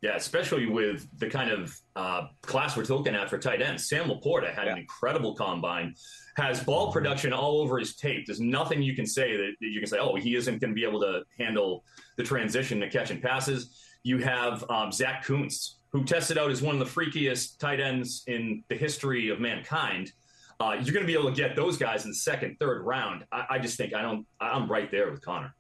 [0.02, 3.90] Yeah, especially with the kind of uh, class we're looking at for tight ends.
[3.90, 5.94] Sam LaPorta had an incredible combine,
[6.38, 8.26] has ball production all over his tape.
[8.26, 10.76] There's nothing you can say that, that you can say, oh, he isn't going to
[10.76, 11.84] be able to handle
[12.16, 13.78] the transition to catching passes.
[14.04, 18.24] You have um, Zack Kuntz, who tested out as one of the freakiest tight ends
[18.28, 20.14] in the history of mankind.
[20.60, 23.26] Uh, you're going to be able to get those guys in the second, third round.
[23.32, 24.26] I, I just think I don't.
[24.42, 25.54] I'm right there with Connor.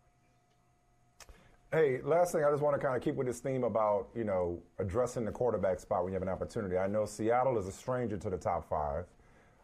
[1.72, 4.24] Hey, last thing, I just want to kind of keep with this theme about, you
[4.24, 6.78] know, addressing the quarterback spot when you have an opportunity.
[6.78, 9.06] I know Seattle is a stranger to the top five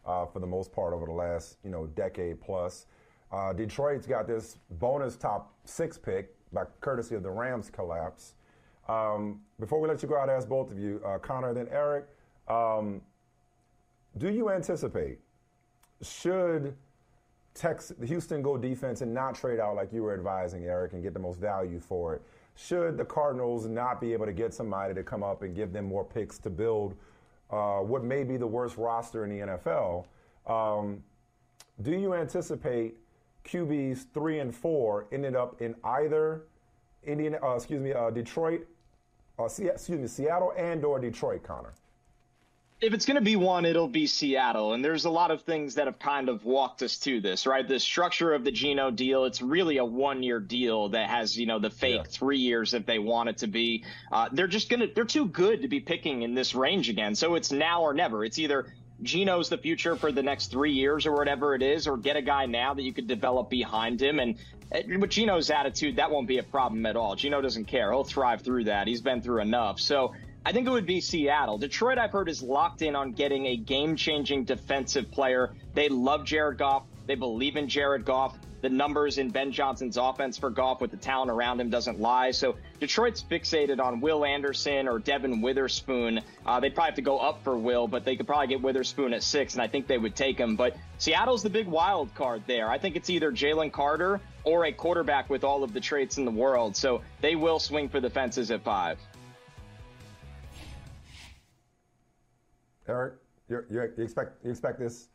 [0.06, 2.86] uh, for the most part over the last, you know, decade plus.
[3.32, 8.34] Uh, Detroit's got this bonus top six pick by courtesy of the Rams collapse.
[8.88, 11.68] Um, before we let you go, I'd ask both of you, uh, Connor and then
[11.72, 12.06] Eric,
[12.46, 13.02] um,
[14.16, 15.18] do you anticipate,
[16.02, 16.74] should
[17.54, 21.02] Tex, the Houston go defense and not trade out like you were advising, Eric, and
[21.02, 22.22] get the most value for it?
[22.54, 25.86] Should the Cardinals not be able to get somebody to come up and give them
[25.86, 26.94] more picks to build
[27.50, 30.04] uh, what may be the worst roster in the NFL?
[30.46, 31.02] Um,
[31.82, 32.96] do you anticipate
[33.44, 36.42] QBs three and four ended up in either
[37.04, 38.66] Indian, uh, excuse me, uh, Detroit,
[39.38, 41.72] uh, excuse me, Seattle and or Detroit, Connor?
[42.78, 44.74] If it's going to be one, it'll be Seattle.
[44.74, 47.66] And there's a lot of things that have kind of walked us to this, right?
[47.66, 51.46] The structure of the Geno deal, it's really a one year deal that has, you
[51.46, 52.10] know, the fake yeah.
[52.10, 53.84] three years that they want it to be.
[54.12, 57.14] Uh, they're just going to, they're too good to be picking in this range again.
[57.14, 58.24] So it's now or never.
[58.26, 61.96] It's either Geno's the future for the next three years or whatever it is, or
[61.96, 64.20] get a guy now that you could develop behind him.
[64.20, 64.36] And
[64.70, 67.14] with Geno's attitude, that won't be a problem at all.
[67.14, 67.90] Geno doesn't care.
[67.92, 68.86] He'll thrive through that.
[68.86, 69.80] He's been through enough.
[69.80, 70.14] So
[70.46, 71.58] I think it would be Seattle.
[71.58, 75.52] Detroit, I've heard, is locked in on getting a game changing defensive player.
[75.74, 76.84] They love Jared Goff.
[77.08, 78.38] They believe in Jared Goff.
[78.60, 82.30] The numbers in Ben Johnson's offense for Goff with the talent around him doesn't lie.
[82.30, 86.20] So Detroit's fixated on Will Anderson or Devon Witherspoon.
[86.46, 89.14] Uh, they'd probably have to go up for Will, but they could probably get Witherspoon
[89.14, 90.54] at six, and I think they would take him.
[90.54, 92.70] But Seattle's the big wild card there.
[92.70, 96.24] I think it's either Jalen Carter or a quarterback with all of the traits in
[96.24, 96.76] the world.
[96.76, 99.00] So they will swing for the fences at five.
[102.88, 103.14] Eric,
[103.48, 105.08] you you expect you expect this?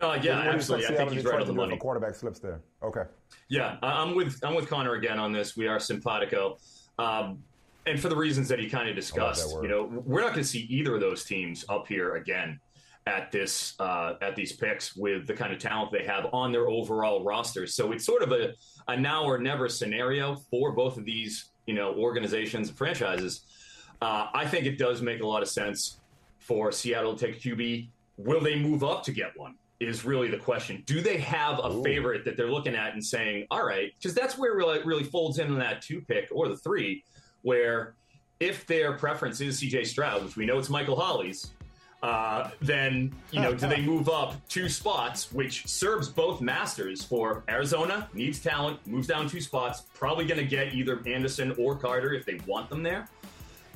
[0.00, 0.86] Uh, yeah, absolutely.
[0.86, 1.76] I think he's right on the money.
[1.76, 2.60] quarterback slips there.
[2.82, 3.02] Okay.
[3.48, 5.56] Yeah, I'm with I'm with Connor again on this.
[5.56, 6.58] We are simpatico,
[6.98, 7.42] um,
[7.86, 9.50] and for the reasons that he kind of discussed.
[9.62, 12.60] You know, we're not going to see either of those teams up here again
[13.06, 16.68] at this uh, at these picks with the kind of talent they have on their
[16.68, 17.74] overall rosters.
[17.74, 18.52] So it's sort of a
[18.86, 23.40] a now or never scenario for both of these you know organizations and franchises.
[24.00, 25.97] Uh, I think it does make a lot of sense
[26.48, 27.88] for Seattle to take QB.
[28.16, 29.54] Will they move up to get one?
[29.78, 30.82] Is really the question.
[30.86, 31.84] Do they have a Ooh.
[31.84, 35.04] favorite that they're looking at and saying, all right, because that's where it really, really
[35.04, 37.04] folds in on that two pick or the three,
[37.42, 37.94] where
[38.40, 41.52] if their preference is CJ Stroud, which we know it's Michael Holley's,
[42.02, 47.44] uh, then you know, do they move up two spots, which serves both masters for
[47.48, 52.14] Arizona needs talent, moves down two spots, probably going to get either Anderson or Carter
[52.14, 53.08] if they want them there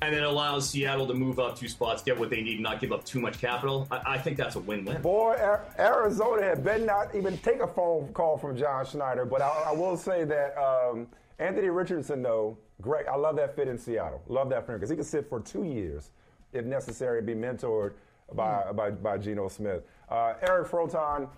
[0.02, 2.80] and then allows Seattle to move up two spots, get what they need, and not
[2.80, 3.86] give up too much capital.
[3.90, 5.00] I, I think that's a win-win.
[5.00, 5.36] Boy,
[5.78, 9.24] Arizona had better not even take a phone call from John Schneider.
[9.24, 11.06] But I, I will say that um,
[11.38, 13.06] Anthony Richardson, though, great.
[13.06, 14.22] I love that fit in Seattle.
[14.28, 16.10] Love that him because he could sit for two years,
[16.52, 17.92] if necessary, be mentored
[18.34, 18.76] by mm.
[18.76, 19.82] by, by Geno Smith.
[20.08, 21.28] Uh, Eric Froton.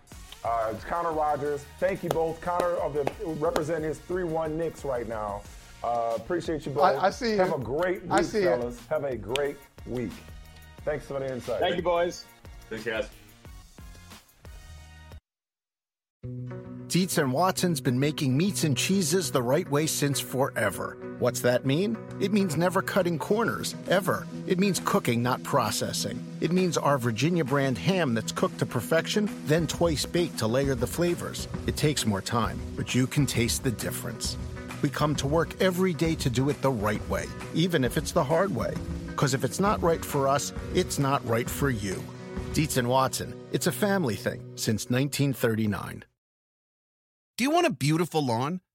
[0.44, 2.38] Uh, Connor Rogers, thank you both.
[2.42, 3.10] Connor of the
[3.40, 5.40] representing his 3-1 Knicks right now.
[5.84, 6.82] Uh, appreciate you both.
[6.82, 7.54] I, I see Have you.
[7.56, 8.80] a great week, I see fellas.
[8.88, 10.12] Have a great week.
[10.82, 11.60] Thanks for the insight.
[11.60, 12.24] Thank you, boys.
[12.70, 13.08] Thanks, guys.
[16.88, 20.96] Dietz and Watson's been making meats and cheeses the right way since forever.
[21.18, 21.98] What's that mean?
[22.18, 24.26] It means never cutting corners, ever.
[24.46, 26.24] It means cooking, not processing.
[26.40, 30.74] It means our Virginia brand ham that's cooked to perfection, then twice baked to layer
[30.74, 31.46] the flavors.
[31.66, 34.38] It takes more time, but you can taste the difference.
[34.84, 37.24] We come to work every day to do it the right way,
[37.54, 38.74] even if it's the hard way.
[39.06, 42.04] Because if it's not right for us, it's not right for you.
[42.52, 46.04] Dietz and Watson, it's a family thing since 1939.
[47.38, 48.60] Do you want a beautiful lawn?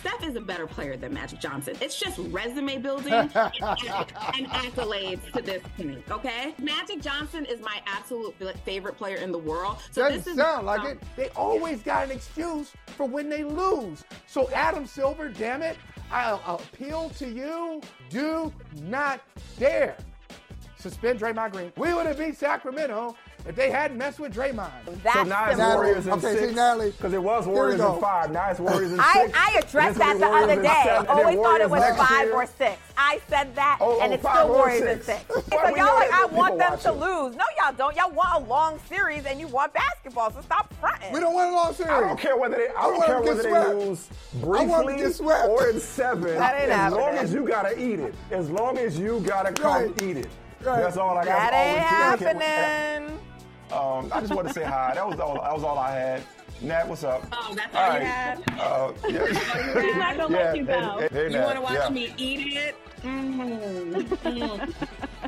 [0.00, 1.76] Steph is a better player than Magic Johnson.
[1.80, 6.02] It's just resume building and, and accolades to this point.
[6.10, 8.34] Okay, Magic Johnson is my absolute
[8.64, 9.78] favorite player in the world.
[9.90, 11.02] So Doesn't this is sound like um, it.
[11.16, 14.04] They always got an excuse for when they lose.
[14.26, 15.76] So Adam Silver, damn it,
[16.10, 17.80] I'll, I'll appeal to you.
[18.08, 19.20] Do not
[19.58, 19.96] dare
[20.76, 21.72] suspend Draymond Green.
[21.76, 23.16] We would have beat Sacramento
[23.48, 24.70] if they hadn't messed with Draymond.
[25.12, 26.48] so now it's Warriors in okay, six.
[26.50, 27.94] see, Natalie, Because it was here we Warriors go.
[27.94, 28.30] in five.
[28.30, 29.32] Now it's Warriors in I, six.
[29.38, 30.80] I and addressed that the Warriors other day.
[30.84, 32.34] seven, and Always thought it was five year.
[32.34, 32.78] or six.
[32.98, 35.08] I said that, Oh, oh and oh, it's five still or Warriors six.
[35.08, 35.28] in six.
[35.50, 37.36] Well, so y'all like, I want people them to lose.
[37.36, 37.96] No, y'all don't.
[37.96, 41.12] Y'all want a long series, and you want basketball, so stop fronting.
[41.12, 41.90] We don't want a long series.
[41.92, 42.68] I don't care whether they.
[42.68, 44.08] I I don't care them whether get they lose
[44.42, 46.34] I want briefly or in seven.
[46.34, 48.14] That ain't as long as you gotta eat it.
[48.30, 50.02] As long as you gotta come Right.
[50.02, 50.28] eat it.
[50.60, 50.82] Right.
[50.82, 51.50] That's all I got.
[51.50, 52.34] That ain't we care.
[52.34, 53.18] happening.
[53.72, 54.92] Um, I just wanted to say hi.
[54.94, 55.34] That was all.
[55.34, 56.22] That was all I had.
[56.60, 57.22] Nat, what's up?
[57.32, 58.02] Oh, that's all you right.
[58.02, 58.42] had?
[58.58, 59.26] Uh, yeah.
[59.82, 60.98] He's not gonna Yeah, let you go.
[60.98, 61.88] hey, hey, you want to watch yeah.
[61.90, 62.74] me eat it?
[63.02, 64.84] Mm.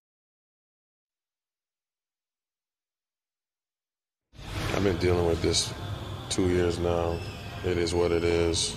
[4.81, 5.71] I've been dealing with this
[6.29, 7.19] two years now.
[7.63, 8.75] It is what it is.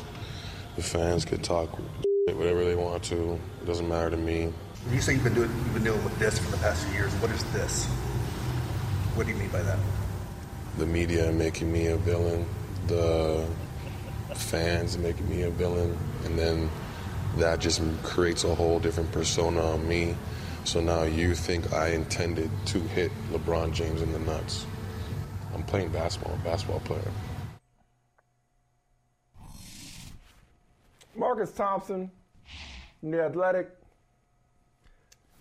[0.76, 1.70] The fans could talk
[2.26, 3.40] whatever they want to.
[3.62, 4.52] It doesn't matter to me.
[4.92, 7.11] You say you've been doing you've been dealing with this for the past few years.
[7.14, 7.86] What is this?
[9.14, 9.78] What do you mean by that?
[10.76, 12.44] The media making me a villain,
[12.86, 13.48] the
[14.34, 15.96] fans making me a villain,
[16.26, 16.68] and then
[17.38, 20.14] that just creates a whole different persona on me.
[20.64, 24.66] So now you think I intended to hit LeBron James in the nuts.
[25.55, 27.00] I'm playing basketball, I'm a basketball player.
[31.16, 32.11] Marcus Thompson,
[33.00, 33.70] from the Athletic.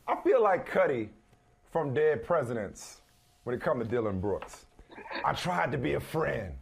[0.08, 1.10] I feel like Cutty
[1.72, 3.02] from Dead Presidents
[3.44, 4.66] when it comes to Dillon Brooks.
[5.26, 6.54] I tried to be a friend.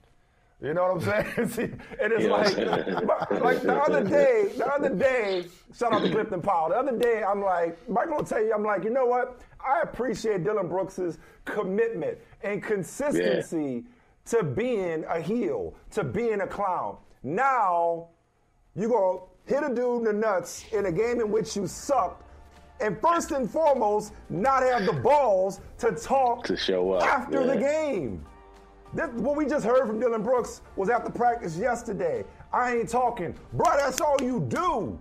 [0.61, 1.47] You know what I'm saying?
[1.49, 1.63] See,
[1.99, 2.31] and it's Yeah.
[2.31, 5.45] like, like the other day, the other day,
[5.75, 6.69] shout out to Clifton Powell.
[6.69, 9.41] The other day, I'm like, Michael will tell you, I'm like, you know what?
[9.65, 13.83] I appreciate Dillon Brooks's commitment and consistency
[14.25, 16.97] to being a heel, to being a clown.
[17.23, 18.07] Now,
[18.75, 22.23] you gonna hit a dude in the nuts in a game in which you sucked,
[22.79, 27.57] and first and foremost, not have the balls to talk To show up, after the
[27.57, 28.25] game.
[28.93, 32.25] This, what we just heard from Dillon Brooks was after practice yesterday.
[32.51, 33.65] I ain't talking, bro.
[33.77, 34.99] That's all you do.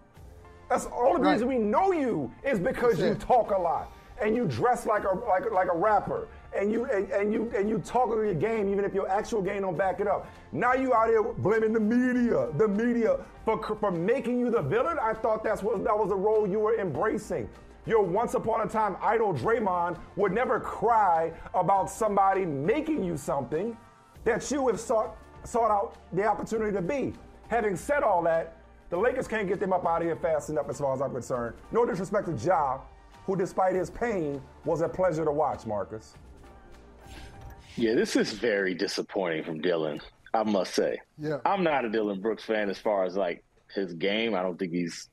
[0.69, 1.33] That's all the only Right.
[1.33, 3.21] reason we know you is because That's you it.
[3.21, 7.11] talk a lot and you dress like a like, like a rapper and you and,
[7.11, 10.01] and you and you talk of your game even if your actual game don't back
[10.01, 10.27] it up.
[10.53, 14.99] Now you out here blaming the media, the media for for making you the villain.
[15.01, 17.49] I thought that's what that was the role you were embracing.
[17.87, 23.77] Your once upon a time idol Draymond would never cry about somebody making you something
[24.25, 27.15] that you have sought sought out the opportunity to be.
[27.49, 28.59] Having said all that,
[28.91, 31.13] the Lakers can't get them up out of here fast enough as far as I'm
[31.13, 31.55] concerned.
[31.73, 32.81] No disrespect to Ja,
[33.31, 36.15] who despite his pain was a pleasure to watch, Marcus.
[37.77, 40.01] Yeah, this is very disappointing from Dillon,
[40.35, 40.99] I must say.
[41.17, 41.39] Yeah.
[41.45, 44.35] I'm not a Dillon Brooks fan as far as like his game.
[44.35, 45.09] I don't think he's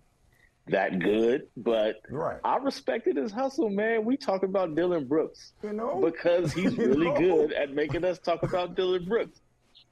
[0.69, 2.39] that good, but right.
[2.43, 4.03] I respected his hustle, man.
[4.03, 6.01] We talk about Dillon Brooks you know?
[6.03, 7.19] because he's You really know?
[7.19, 9.41] good at making us talk about Dillon Brooks.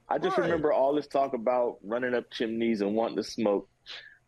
[0.08, 0.46] I just Right.
[0.46, 3.68] remember all this talk about running up chimneys and wanting to smoke.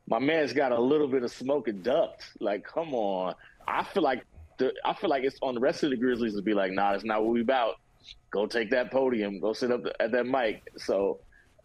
[0.06, 2.24] My man's got a little bit of smoke and duct.
[2.40, 3.34] Like, come on.
[3.68, 4.24] I feel like
[4.58, 6.92] the I feel like it's on the rest of the Grizzlies to be like, nah,
[6.92, 7.76] that's not what we about.
[8.30, 9.40] Go take that podium.
[9.40, 10.62] Go sit up at that mic.
[10.76, 11.20] So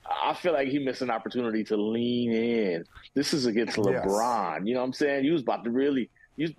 [0.05, 2.85] I feel like he missed an opportunity to lean in.
[3.13, 4.05] This is against Yes.
[4.05, 4.67] LeBron.
[4.67, 5.25] You know what I'm saying?
[5.25, 6.53] You was about to really you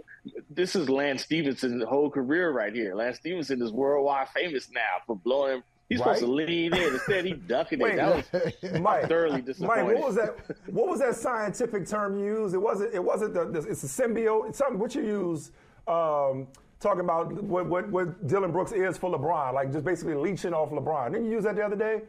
[0.51, 2.95] this is Lance Stephenson's whole career right here.
[2.95, 5.62] Lance Stephenson is worldwide famous now for blowing.
[5.89, 6.47] He's supposed to Right?
[6.49, 6.95] lean in.
[6.95, 7.97] Instead, he ducking Wait, it.
[8.32, 9.85] That was Mike, thoroughly Mike, disappointing.
[9.87, 10.37] what was that?
[10.66, 12.55] What was that scientific term you used?
[12.55, 12.95] It wasn't.
[12.95, 13.45] It wasn't the.
[13.47, 14.49] the it's a symbiote.
[14.49, 14.78] It's something.
[14.78, 15.51] What you use?
[15.87, 16.49] Um,
[16.80, 20.70] talking about what, what what Dillon Brooks is for LeBron, like just basically leeching off
[20.70, 21.12] LeBron.
[21.12, 22.01] Didn't you use that the other day?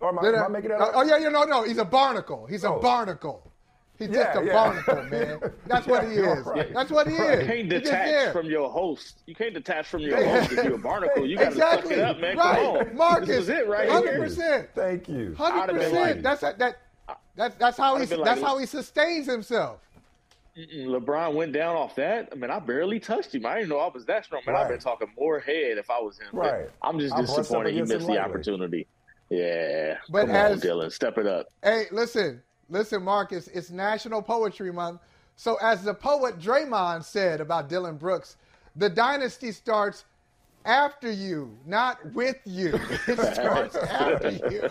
[0.00, 0.92] Or am I, am I- I making that oh, up?
[0.96, 1.64] oh yeah, yeah, no, no.
[1.64, 2.46] He's a barnacle.
[2.46, 2.80] He's a Oh.
[2.80, 3.50] barnacle.
[3.98, 4.52] He's Yeah, just a yeah.
[4.52, 5.40] barnacle, man.
[5.66, 6.44] That's what he is.
[6.46, 6.72] right.
[6.74, 7.40] That's what he is.
[7.40, 9.22] You can't He's detach from your host.
[9.26, 11.24] You can't detach from your host if you're a barnacle.
[11.26, 11.90] You got to exactly.
[11.90, 12.36] suck it up, man.
[12.36, 12.96] Right, Come on.
[12.96, 13.28] Marcus.
[13.28, 14.22] This is it right Hundred here.
[14.24, 14.68] percent.
[14.74, 15.36] Thank you.
[15.38, 15.92] 100%.
[15.92, 16.58] like- That's that.
[16.58, 16.76] that,
[17.36, 19.78] That's that's how he have like, that's how he sustains himself.
[20.56, 22.28] LeBron went down off that.
[22.30, 23.44] I mean, I barely touched him.
[23.44, 24.42] I didn't know I was that strong.
[24.46, 26.28] Man, I've been talking more head if I was him.
[26.32, 26.70] But Right.
[26.82, 28.18] I'm just I brushed disappointed he missed the lightly.
[28.18, 28.86] opportunity.
[29.30, 29.98] Yeah.
[30.10, 30.90] But Come as- on, Dillon.
[30.90, 31.46] Step it up.
[31.62, 33.48] Hey, listen, listen, Marcus.
[33.48, 35.00] It's National Poetry Month.
[35.36, 38.36] So, as the poet Draymond said about Dillon Brooks,
[38.76, 40.04] the dynasty starts
[40.64, 42.78] after you, not with you.
[43.06, 44.62] It starts after you.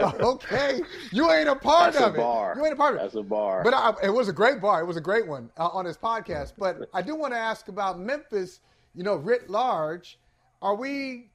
[0.20, 0.80] Okay,
[1.12, 2.18] you ain't a part That's a of it.
[2.18, 2.54] bar.
[2.56, 3.04] You ain't a part of it.
[3.04, 3.62] That's a bar.
[3.64, 4.80] But I, it was a great bar.
[4.80, 6.52] It was a great one uh, on his podcast.
[6.58, 8.60] But I do want to ask about Memphis.
[8.94, 10.18] You know, writ large.
[10.60, 11.30] Are we?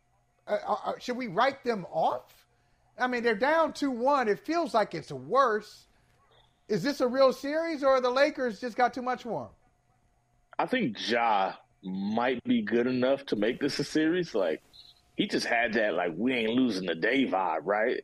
[0.47, 2.45] Uh, uh, should we write them off?
[2.99, 4.27] I mean, they're down two one.
[4.27, 5.85] It feels like it's worse.
[6.67, 9.47] Is this a real series, or the Lakers just got too much them?
[10.57, 11.53] I think Ja
[11.83, 14.33] might be good enough to make this a series.
[14.33, 14.61] Like
[15.15, 18.01] he just had that like we ain't losing the day vibe, right?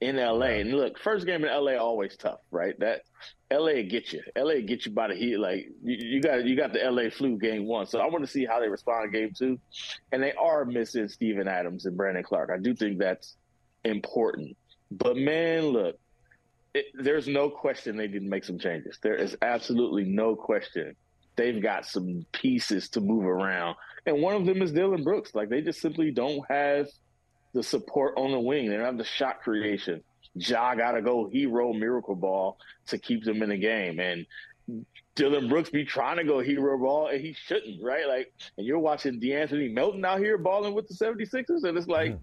[0.00, 0.60] In LA.
[0.60, 2.78] And look, first game in LA always tough, right?
[2.78, 3.02] That
[3.50, 4.22] LA get you.
[4.36, 5.38] LA get you by the heat.
[5.38, 7.86] Like you, you got you got the LA flu game one.
[7.86, 9.58] So I want to see how they respond game two.
[10.12, 12.50] And they are missing Steven Adams and Brandon Clarke.
[12.54, 13.36] I do think that's
[13.84, 14.56] important.
[14.90, 15.98] But man, look,
[16.74, 18.98] it, there's no question they didn't make some changes.
[19.02, 20.94] There is absolutely no question
[21.36, 25.34] they've got some pieces to move around, and one of them is Dillon Brooks.
[25.34, 26.88] Like they just simply don't have
[27.54, 28.68] the support on the wing.
[28.68, 30.02] They don't have the shot creation.
[30.34, 32.58] Ja got to go hero miracle ball
[32.88, 34.26] to keep them in the game, and
[35.14, 38.06] Dillon Brooks be trying to go hero ball, and he shouldn't, right?
[38.06, 42.12] Like, and you're watching De'Anthony Melton out here balling with the 76ers, and it's like
[42.12, 42.18] hmm.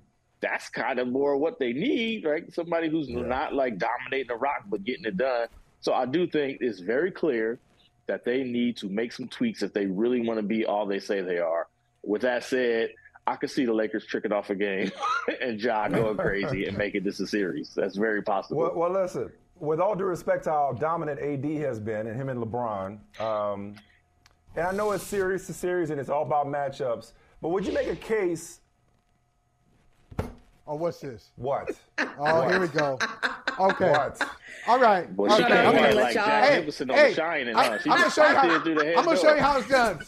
[0.46, 2.54] That's kind of more what they need, right?
[2.54, 5.48] Somebody who's not like dominating the rock but getting it done.
[5.82, 7.60] So I do think it's very clear
[8.06, 11.00] that they need to make some tweaks if they really want to be all they
[11.00, 11.68] say they are.
[12.04, 12.91] With that said,
[13.26, 14.91] I could see the Lakers tricking off a game
[15.41, 17.74] and Ja going crazy and making this a series.
[17.76, 18.62] That's very possible.
[18.62, 19.32] Well, well, listen.
[19.58, 23.76] With all due respect to how dominant AD has been, and him and LeBron, um,
[24.56, 27.74] and I know it's series to series and it's all about matchups, but would you
[27.74, 28.60] make a case?
[30.68, 31.30] Oh, what's this?
[31.36, 31.72] What?
[32.18, 32.97] Oh, here we go.
[33.59, 33.91] Okay.
[33.91, 34.22] What?
[34.68, 35.16] All right.
[35.16, 35.47] Boy, she okay.
[35.47, 35.93] can't okay.
[35.93, 37.78] like Jack Nicholson on The Shining, huh?
[37.78, 38.55] She I'm gonna show you how.
[38.55, 39.99] in through the head I'm gonna show you how it's done.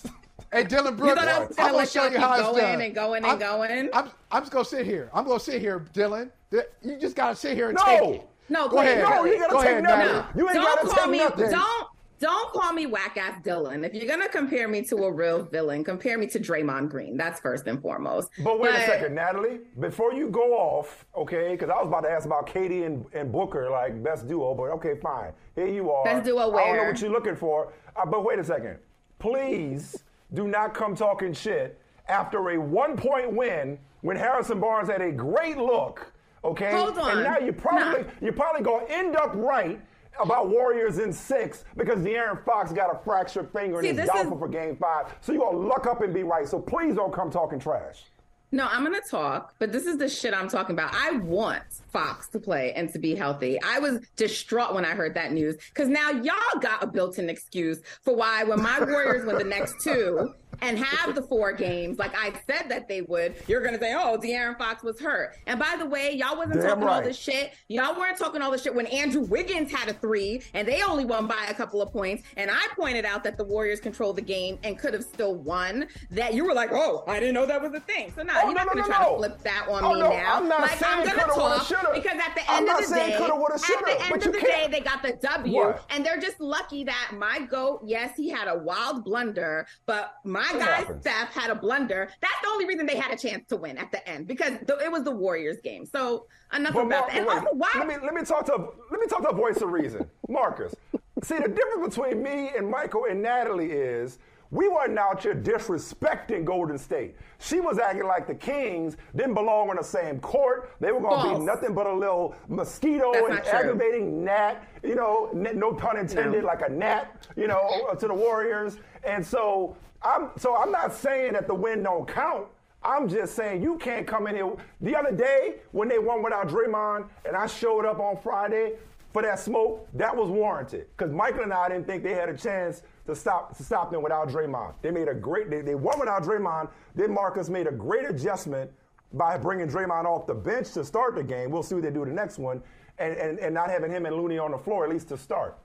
[0.51, 2.61] Hey, Dillon Brooks, thought I was gonna let show y'all you how keep it's going
[2.63, 2.81] done.
[2.81, 3.89] and going and I'm, going?
[3.93, 5.09] I'm, I'm just gonna sit here.
[5.13, 6.31] I'm gonna sit here, Dillon.
[6.51, 7.83] You just gotta sit here and No.
[7.85, 8.29] take it.
[8.49, 9.03] No, go wait, ahead.
[9.03, 10.05] no, you gotta go take ahead, nothing.
[10.05, 10.25] Natalie.
[10.35, 11.51] You ain't don't gotta call take me nothing.
[11.51, 11.87] don't
[12.19, 13.83] don't call me whack ass Dillon.
[13.83, 17.17] If you're gonna compare me to a real villain, compare me to Draymond Green.
[17.17, 18.29] That's first and foremost.
[18.39, 19.59] But wait a second, Natalie.
[19.79, 21.51] Before you go off, okay?
[21.51, 24.55] Because I was about to ask about KD and, and Booker, like best duo.
[24.55, 25.31] But okay, fine.
[25.55, 26.03] Here you are.
[26.05, 27.73] Best duo I don't know what you're looking for.
[27.95, 28.77] Uh, but wait a second.
[29.19, 30.03] Please
[30.33, 35.57] do not come talking shit after a one-point win when Harrison Barnes had a great
[35.57, 36.11] look.
[36.43, 36.71] Okay.
[36.71, 37.11] Hold on.
[37.11, 39.79] And now you probably you're probably gonna end up right
[40.21, 44.15] about Warriors in six because De'Aaron Fox got a fractured finger See, and is this
[44.15, 45.15] is- doubtful for Game Five.
[45.21, 46.47] So you gonna luck up and be right.
[46.47, 48.05] So please don't come talking trash.
[48.49, 50.93] No, I'm gonna talk, but this is the shit I'm talking about.
[50.95, 53.59] I want Fox to play and to be healthy.
[53.61, 57.79] I was distraught when I heard that news because now y'all got a built-in excuse
[58.03, 62.15] for why when my Warriors win the next two and have the four games, like
[62.17, 65.75] I said that they would, you're gonna say, "Oh, De'Aaron Fox was hurt." And by
[65.77, 67.53] the way, y'all wasn't Damn talking all this shit.
[67.67, 71.05] Y'all weren't talking all this shit when Andrew Wiggins had a three and they only
[71.05, 72.23] won by a couple of points.
[72.37, 75.87] And I pointed out that the Warriors controlled the game and could have still won.
[76.11, 78.49] That you were like, "Oh, I didn't know that was a thing." So now Oh,
[78.49, 79.11] you're no, not gonna no, try no.
[79.11, 80.35] to flip that on Oh, me no, now.
[80.35, 83.13] I'm not like saying I'm gonna woulda, talk because at the end of the day,
[83.13, 85.83] at the end of the day, can't- they got the W, What?
[85.89, 87.81] and they're just lucky that my goat.
[87.85, 91.01] Yes, he had a wild blunder, but my It guy happens.
[91.01, 92.09] Steph had a blunder.
[92.21, 94.77] That's the only reason they had a chance to win at the end because the,
[94.79, 95.85] it was the Warriors game.
[95.85, 97.17] So enough But about Mar- that.
[97.17, 97.69] And wait, also, why?
[97.75, 98.55] Let me let me talk to
[98.91, 100.73] let me talk to a voice of reason, Marcus.
[101.23, 104.19] See, the difference between me and Michael and Natalie is
[104.51, 107.15] We wasn't out here disrespecting Golden State.
[107.39, 110.71] She was acting like the Kings didn't belong on the same court.
[110.79, 114.95] They were going to be nothing but a little mosquito That's and aggravating gnat, you
[114.95, 116.47] know, n- no pun intended, No.
[116.47, 118.77] like a gnat, you know, to the Warriors.
[119.03, 122.47] And so I'm so I'm not saying that the win don't count.
[122.83, 124.53] I'm just saying you can't come in here.
[124.81, 128.73] The other day when they won without Draymond, and I showed up on Friday
[129.11, 132.37] for that smoke, that was warranted because Michael and I didn't think they had a
[132.37, 134.75] chance to stop to stop them without Draymond.
[134.81, 135.49] They made a great.
[135.49, 136.69] They, they won without Draymond.
[136.95, 138.71] Then Marcus made a great adjustment
[139.13, 141.49] by bringing Draymond off the bench to start the game.
[141.49, 142.61] We'll see what they do the next one,
[142.99, 145.57] and, and, and not having him and Looney on the floor at least to start.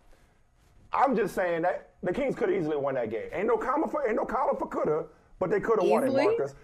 [0.92, 3.28] I'm just saying that the Kings could have easily won that game.
[3.32, 5.04] Ain't no comma for ain't no column for coulda,
[5.38, 6.24] but they could have won it, Easily?
[6.26, 6.54] Marcus.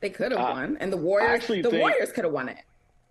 [0.00, 1.30] They could have Uh, won, and the Warriors.
[1.30, 2.58] actually The think- Warriors could have won it.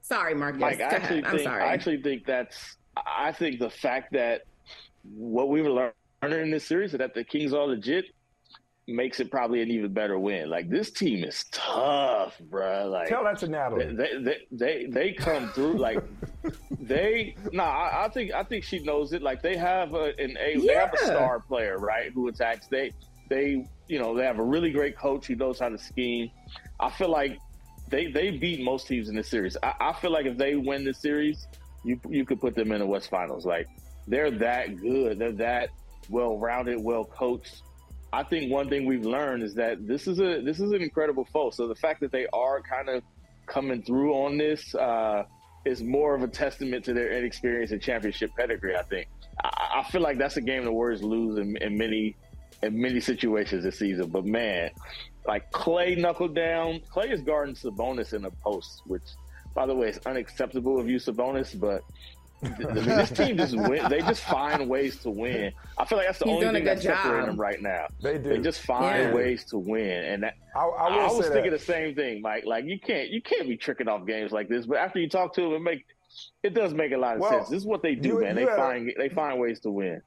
[0.02, 0.62] Sorry, Marcus.
[0.62, 1.34] Mike, Go I actually ahead.
[1.34, 1.64] I'm sorry.
[1.64, 4.44] I actually think that's I think the fact that
[5.18, 5.94] what we've learned
[6.24, 8.06] in this series is that the Kings are legit
[8.88, 10.50] makes it probably an even better win.
[10.50, 12.90] Like this team is tough, bruh.
[12.90, 13.94] Like Tell that to Natalie.
[13.94, 16.00] They they they, they come through like
[16.80, 17.64] they no.
[17.64, 19.22] I, I think I think she knows it.
[19.22, 22.68] Like they have a, an a they have a star player right who attacks.
[22.68, 22.92] They
[23.30, 26.30] they you know they have a really great coach who knows how to scheme.
[26.80, 27.40] I feel like
[27.90, 29.58] they they beat most teams in this series.
[29.64, 31.48] I, I feel like if they win this series,
[31.84, 33.46] you you could put them in the West Finals.
[33.46, 33.68] Like
[34.08, 35.18] they're that good.
[35.18, 35.70] They're that
[36.10, 37.64] well rounded, well coached.
[38.16, 41.26] I think one thing we've learned is that this is a this is an incredible
[41.26, 41.50] foe.
[41.50, 43.04] So the fact that they are kind of
[43.46, 45.24] coming through on this uh,
[45.66, 48.78] is more of a testament to their inexperience and championship pedigree.
[48.78, 49.10] I think.
[49.44, 52.16] I, I feel like that's a game the Warriors lose in, in many
[52.64, 54.08] in many situations this season.
[54.08, 54.70] But man,
[55.28, 56.82] like Clay knuckled down.
[56.90, 59.04] Clay is guarding Sabonis in the post, which,
[59.54, 61.60] by the way, is unacceptable of you, Sabonis.
[61.60, 61.82] But
[62.44, 63.90] I mean, this team just win.
[63.90, 65.52] They just find ways to win.
[65.78, 67.88] I feel like that's the He's only thing good that's separating them right now.
[68.02, 68.30] They do.
[68.30, 69.14] They just find Yeah.
[69.14, 71.60] ways to win, and that, I, I will I was say thinking that.
[71.60, 72.46] the same thing, Mike.
[72.46, 74.66] Like you can't you can't be tricking off games like this.
[74.66, 75.86] But after you talk to them, it make
[76.44, 77.50] it does make a lot of Well, sense.
[77.50, 78.30] This is what they do, you- man.
[78.38, 80.02] you They had a- find they find ways to win.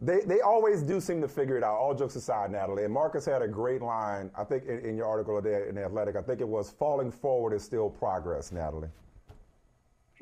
[0.00, 1.76] They, they always do seem to figure it out.
[1.76, 2.84] All jokes aside, Natalie.
[2.84, 5.84] And Marcus had a great line, I think, in, in your article today in the
[5.84, 6.16] Athletic.
[6.16, 8.88] I think it was falling forward is still progress, Natalie.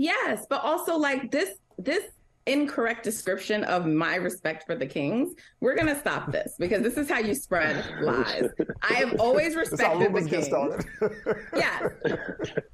[0.03, 2.03] Yes, but also like this this
[2.47, 5.33] incorrect description of my respect for the Kings.
[5.61, 8.49] We're gonna stop this because this is how you spread lies.
[8.83, 10.49] I have always respected the Kings.
[11.55, 11.93] Yes.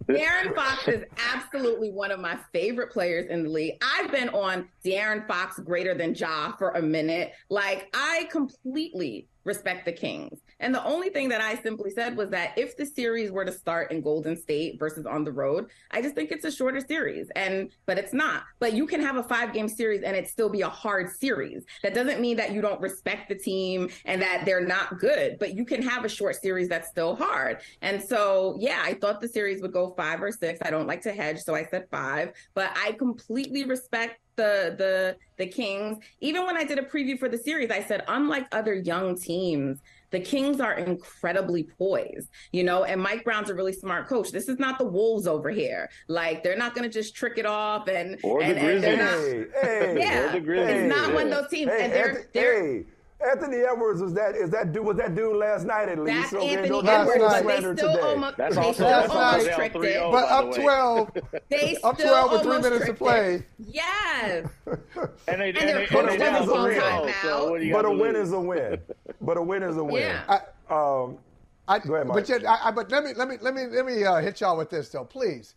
[0.08, 1.04] De'Aaron Fox is
[1.34, 3.74] absolutely one of my favorite players in the league.
[3.82, 7.32] I've been on De'Aaron Fox greater than Ja for a minute.
[7.50, 10.38] Like, I completely respect the Kings.
[10.60, 13.52] And the only thing that I simply said was that if the series were to
[13.52, 17.30] start in Golden State versus on the road, I just think it's a shorter series.
[17.36, 18.44] And but it's not.
[18.58, 21.64] But you can have a five game series and it still be a hard series.
[21.82, 25.54] That doesn't mean that you don't respect the team and that they're not good, but
[25.54, 27.58] you can have a short series that's still hard.
[27.82, 30.58] And so, yeah, I thought the series would go five or six.
[30.62, 35.16] I don't like to hedge, so I said five, but I completely respect the the
[35.36, 35.98] the Kings.
[36.20, 39.80] Even when I did a preview for the series, I said unlike other young teams,
[40.10, 44.30] the Kings are incredibly poised, you know, and Mike Brown's a really smart coach.
[44.30, 45.88] This is not the Wolves over here.
[46.08, 48.96] Like they're not going to just trick it off and Or the and, and they're
[48.96, 51.70] not Hey, hey, yeah, Or the Grizzlies, it's not one of those teams.
[51.70, 52.84] Hey, and they're, Anthony, they're hey,
[53.20, 56.30] Anthony Edwards was that is that dude was that dude last night at least?
[56.30, 57.44] that's Okay, Anthony don't Last Edwards, night.
[57.44, 58.00] but they still today.
[58.00, 59.78] almost That's they also still almost tricked it.
[59.82, 60.12] 3-0.
[60.12, 60.62] But by up the way.
[60.64, 61.10] 12,
[61.48, 63.34] They up 12 with three minutes to play.
[63.34, 63.42] it.
[63.58, 64.48] Yes.
[65.26, 67.22] And they And they're they, coached they with a full 3-0, timeout.
[67.22, 68.78] So what do you But a win is a win.
[69.20, 70.02] But a win is a win.
[70.02, 70.40] Yeah.
[70.70, 71.18] Um,
[71.66, 72.14] I, Go ahead, Mike.
[72.18, 74.40] But, yet, I, I, but let me let me let me let me uh, hit
[74.40, 75.54] y'all with this though, please.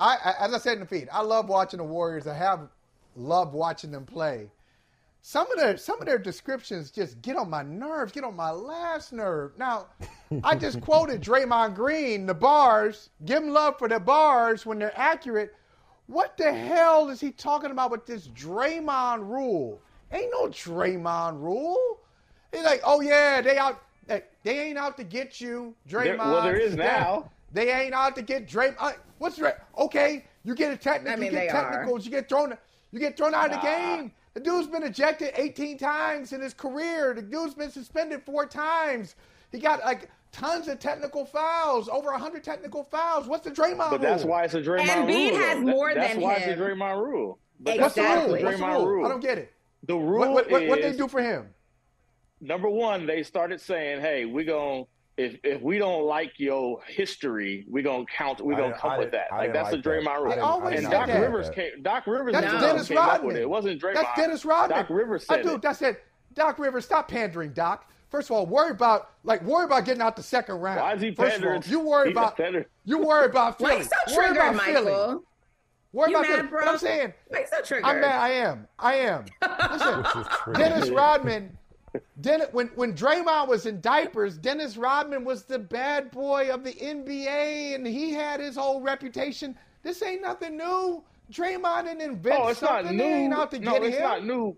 [0.00, 2.26] I, I as I said in the feed, I love watching the Warriors.
[2.26, 2.68] I have
[3.16, 4.50] loved watching them play.
[5.20, 8.50] Some of their some of their descriptions just get on my nerves, get on my
[8.50, 9.52] last nerve.
[9.58, 9.86] Now,
[10.44, 13.10] I just quoted Draymond Green, the bars.
[13.24, 15.54] Give him love for the bars when they're accurate.
[16.06, 19.80] What the hell is he talking about with this Draymond rule?
[20.12, 21.98] Ain't no Draymond rule.
[22.52, 23.82] He's like, oh yeah, they out.
[24.06, 26.04] They, they ain't out to get you, Draymond.
[26.04, 27.30] There- well, there is now.
[27.52, 28.76] They ain't out to get Draymond.
[28.78, 29.52] Uh, what's Dray?
[29.76, 31.12] Okay, you get a technical.
[31.12, 31.86] I mean, you they get are.
[32.00, 32.56] You get thrown.
[32.92, 33.96] You get thrown out of the Nah.
[33.96, 34.12] game.
[34.38, 37.12] The dude's been ejected 18 times in his career.
[37.12, 39.16] The dude's been suspended four times.
[39.50, 43.26] He got like tons of technical fouls, over 100 technical fouls.
[43.26, 44.30] What's the Draymond But that's rule?
[44.30, 45.38] why it's a Draymond Embiid rule.
[45.40, 45.62] has though.
[45.64, 46.50] more That- that's than why him.
[46.52, 47.38] it's a Draymond rule.
[47.58, 48.34] But What's the that's why rule?
[48.36, 48.86] it's a What's the Draymond rule?
[48.86, 49.06] rule.
[49.06, 49.52] I don't get it.
[49.82, 51.48] The rule What, what, what, what they do for him?
[52.40, 54.86] number one, they started saying, "Hey, we're going
[55.18, 58.40] if if we don't like your history, we gonna count.
[58.40, 59.26] We gonna didn't- come I with that.
[59.32, 60.02] I Like didn't that's like the that.
[60.04, 60.28] Draymond rule.
[60.30, 61.20] didn't- always And didn't Doc that.
[61.20, 61.82] Rivers came.
[61.82, 63.42] Doc Rivers That's himself Dennis came up with it.
[63.42, 63.94] It wasn't Draymond.
[63.94, 64.78] That's Dennis Rodman.
[64.78, 65.54] Doc Rivers said I do.
[65.56, 65.62] it.
[65.62, 66.04] That's it.
[66.34, 67.90] Doc Rivers, stop pandering, Doc.
[68.10, 70.80] First of all, worry about like worry about getting out the second round.
[70.80, 71.62] Why is he First of all, pandering?
[71.70, 72.38] you worry He's about
[72.84, 73.82] you worry about Why Philly.
[73.82, 74.84] you so worry triggered, about Philly.
[74.84, 75.22] Michael?
[75.92, 76.48] Worry You about mad, Philly.
[76.48, 76.60] bro?
[76.60, 77.84] But I'm saying Why so triggered?
[77.86, 78.20] I'm mad.
[78.20, 78.68] I am.
[78.78, 79.24] I am.
[79.72, 81.57] Listen, Dennis Rodman.
[82.20, 86.72] Dennis, when when Draymond was in diapers, Dennis Rodman was the bad boy of the
[86.72, 89.56] NBA, and he had his whole reputation.
[89.82, 91.02] This ain't nothing new.
[91.32, 92.96] Draymond didn't invent Oh, it's something.
[92.96, 93.36] not They ain't new.
[93.36, 94.02] out to no, get it's him.
[94.02, 94.56] not new.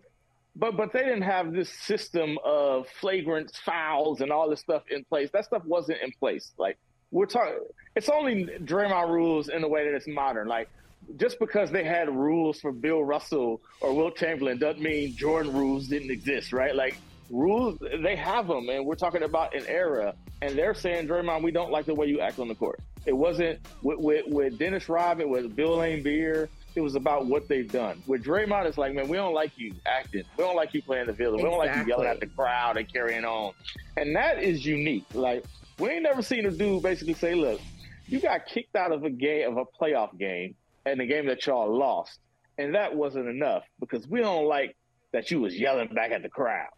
[0.56, 5.04] But but they didn't have this system of flagrant fouls and all this stuff in
[5.04, 5.30] place.
[5.32, 6.52] That stuff wasn't in place.
[6.58, 6.76] Like
[7.12, 7.58] we're talking,
[7.96, 10.48] it's only Draymond rules in the way that it's modern.
[10.48, 10.68] Like
[11.16, 15.86] just because they had rules for Bill Russell or Wilt Chamberlain doesn't mean Jordan rules
[15.88, 16.74] didn't exist, right?
[16.74, 16.96] Like
[17.30, 20.14] rules, they have them, and we're talking about an era.
[20.42, 22.80] And they're saying, Draymond, we don't like the way you act on the court.
[23.06, 26.48] It wasn't with, with, with Dennis Rodman, with Bill Laimbeer.
[26.74, 28.02] It was about what they've done.
[28.06, 30.22] With Draymond, it's like, man, we don't like you acting.
[30.36, 31.38] We don't like you playing the villain.
[31.38, 33.52] We don't like you yelling at the crowd and carrying on.
[33.96, 35.04] And that is unique.
[35.12, 35.44] Like,
[35.78, 37.60] we ain't never seen a dude basically say, look,
[38.06, 40.54] you got kicked out of a game, of a playoff game,
[40.86, 42.18] and the game that y'all lost.
[42.58, 44.76] And that wasn't enough because we don't like
[45.12, 46.68] that you was yelling back at the crowd.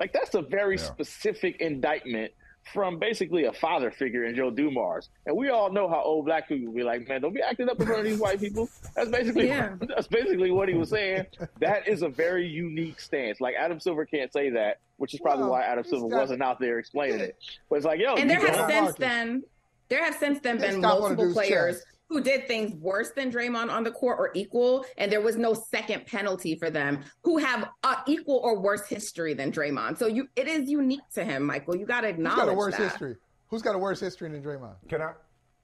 [0.00, 2.32] Like, that's a very specific indictment
[2.74, 5.08] from basically a father figure in Joe Dumars.
[5.26, 7.80] And we all know how old black people be like, man, don't be acting up
[7.80, 8.68] in front of these white people.
[8.94, 9.74] That's basically Yeah.
[9.80, 11.26] that's basically what he was saying.
[11.60, 13.40] That is a very unique stance.
[13.40, 16.42] Like Adam Silver can't say that, which is probably Well, why Adam Silver got- wasn't
[16.42, 17.36] out there explaining it.
[17.70, 19.42] But it's like, yo, and there have don't- since then
[19.88, 21.86] there have since then been stopped multiple players chest.
[22.10, 25.54] Who did things worse than Draymond on the court or equal, and there was no
[25.54, 29.96] second penalty for them who have a equal or worse history than Draymond.
[29.96, 31.76] So you, it is unique to him, Michael.
[31.76, 32.90] You got to Who's acknowledge got a worse that.
[32.90, 33.16] history?
[33.46, 34.74] Who's got a worse history than Draymond?
[34.88, 35.12] Can I?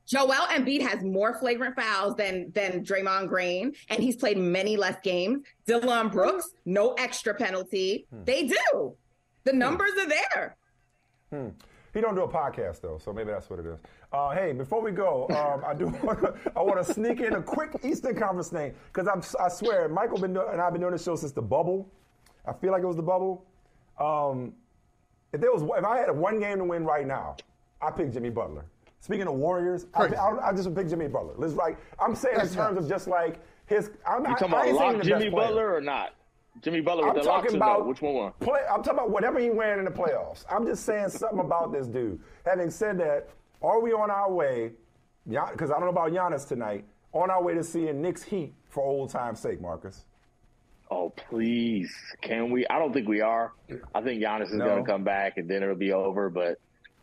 [0.06, 4.96] Joel Embiid has more flagrant fouls than than Draymond Green, and he's played many less
[5.02, 5.44] games.
[5.66, 8.06] Dillon Brooks, no extra penalty.
[8.10, 8.22] Hmm.
[8.24, 8.94] They do.
[9.42, 10.56] The numbers are there.
[11.32, 11.48] Hmm.
[11.96, 13.78] He don't do a podcast though, so maybe that's what it is.
[14.12, 15.88] Uh, hey, before we go, um, I do
[16.56, 20.18] I want to sneak in a quick Eastern Conference thing because I'm I swear Michael
[20.18, 21.90] been do- and I've been doing this show since the bubble.
[22.46, 23.46] I feel like it was the bubble.
[23.98, 24.52] Um,
[25.32, 27.34] if there was if I had one game to win right now,
[27.80, 28.66] I pick Jimmy Butler.
[29.00, 30.04] Speaking of Warriors, I.
[30.08, 31.32] I, I just pick Jimmy Butler.
[31.38, 33.90] Let's like I'm saying in terms of just like his.
[34.06, 35.30] I'm You not, talking I about saying lock Jimmy.
[35.30, 36.12] Butler or not?
[36.62, 37.72] Jimmy Butler with I'm the locks talking or no?
[37.74, 38.14] about Which one?
[38.14, 38.32] won?
[38.40, 40.44] Play, I'm talking about whatever he wearing in the playoffs.
[40.50, 42.20] I'm just saying something about this dude.
[42.44, 43.28] Having said that,
[43.62, 44.72] are we on our way?
[45.28, 46.84] Because I don't know about Giannis tonight.
[47.12, 50.04] On our way to seeing Knicks Heat for old time's sake, Marcus.
[50.90, 51.92] Oh please,
[52.22, 52.66] can we?
[52.68, 53.52] I don't think we are.
[53.94, 54.66] I think Giannis is No.
[54.66, 56.30] going to come back and then it'll be over.
[56.30, 56.58] But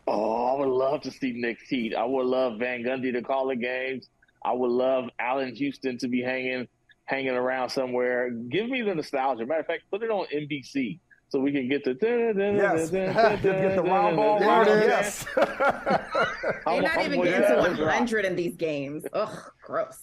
[0.07, 1.93] oh, I would love to see Knicks Heat.
[1.95, 4.07] I would love Van Gundy to call the games.
[4.45, 6.67] I would love Allan Houston to be hanging
[7.05, 8.30] hanging around somewhere.
[8.30, 9.45] Give me the nostalgia.
[9.45, 10.99] Matter of fact, put it on NBC
[11.30, 12.89] so we can get the Yes.
[12.89, 13.13] Get-
[13.43, 14.39] get the round ball.
[14.39, 15.25] Yes.
[15.35, 19.05] They're not even getting to 100 in these games.
[19.13, 19.99] Ugh, gross.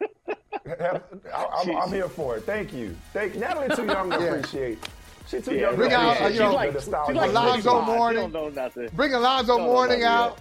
[0.00, 1.00] I,
[1.34, 2.44] I'm, I'm here for it.
[2.44, 2.96] Thank you.
[3.12, 3.74] Thank Natalie.
[3.74, 4.24] Too young to Yeah.
[4.34, 4.78] appreciate.
[5.28, 7.12] She too Yeah, young bring to out, appreciate you know, the nostalgia.
[7.12, 8.30] like Alonzo Mourning.
[8.30, 8.88] don't know.
[8.94, 10.38] Bring Alonzo Don't Mourning out.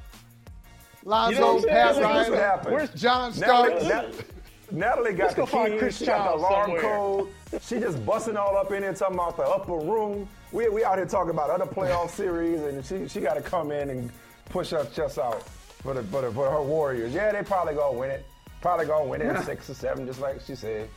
[1.03, 1.73] Lonzo, You know Pat saying?
[1.73, 2.73] That's what Riley, happened.
[2.75, 4.17] Where's John Natalie, Starks?
[4.17, 4.25] Nat-
[4.71, 5.79] Natalie got Let's the go find keys.
[5.79, 6.81] Chris She got the alarm somewhere.
[6.81, 7.27] code.
[7.61, 10.27] She just busting all up in here talking about the upper room.
[10.51, 13.71] We, we out here talking about other playoff series, and she she got to come
[13.71, 14.11] in and
[14.49, 15.43] push her chest out
[15.81, 17.13] for the, for the for her Warriors.
[17.13, 18.25] Yeah, they probably gonna win it.
[18.61, 20.89] Probably gonna win it in six or seven, just like she said.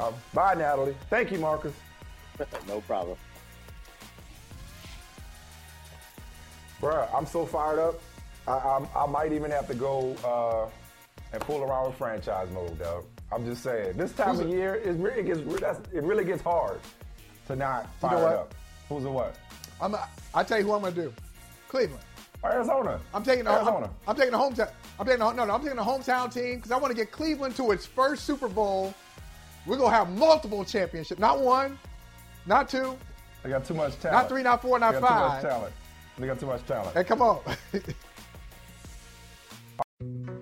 [0.00, 0.96] Um, bye, Natalie.
[1.08, 1.74] Thank you, Marcus.
[2.66, 3.16] no problem.
[6.80, 8.00] Bruh, I'm so fired up.
[8.48, 10.68] I, I, I might even have to go uh,
[11.32, 13.04] and fool around with franchise mode, dog.
[13.32, 13.96] I'm just saying.
[13.96, 16.80] This time of year, it really gets that's, it really gets hard
[17.46, 18.54] to not You fire know up.
[18.88, 19.36] Who's the what?
[19.80, 19.96] I'm.
[20.34, 21.12] I tell you who I'm gonna do.
[21.68, 22.02] Cleveland.
[22.44, 23.00] Arizona.
[23.14, 23.86] I'm taking the Arizona.
[23.86, 24.70] I'm, I'm taking the hometown.
[24.98, 25.54] I'm taking the, no, no.
[25.54, 28.48] I'm taking the hometown team because I want to get Cleveland to its first Super
[28.48, 28.92] Bowl.
[29.66, 31.78] We're gonna have multiple championships, not one,
[32.46, 32.98] not two,
[33.42, 34.22] They got too much talent.
[34.22, 35.40] not three, not four, not they got five.
[35.40, 35.74] Too much talent.
[36.18, 36.94] They got too much talent.
[36.96, 37.40] Hey, come on.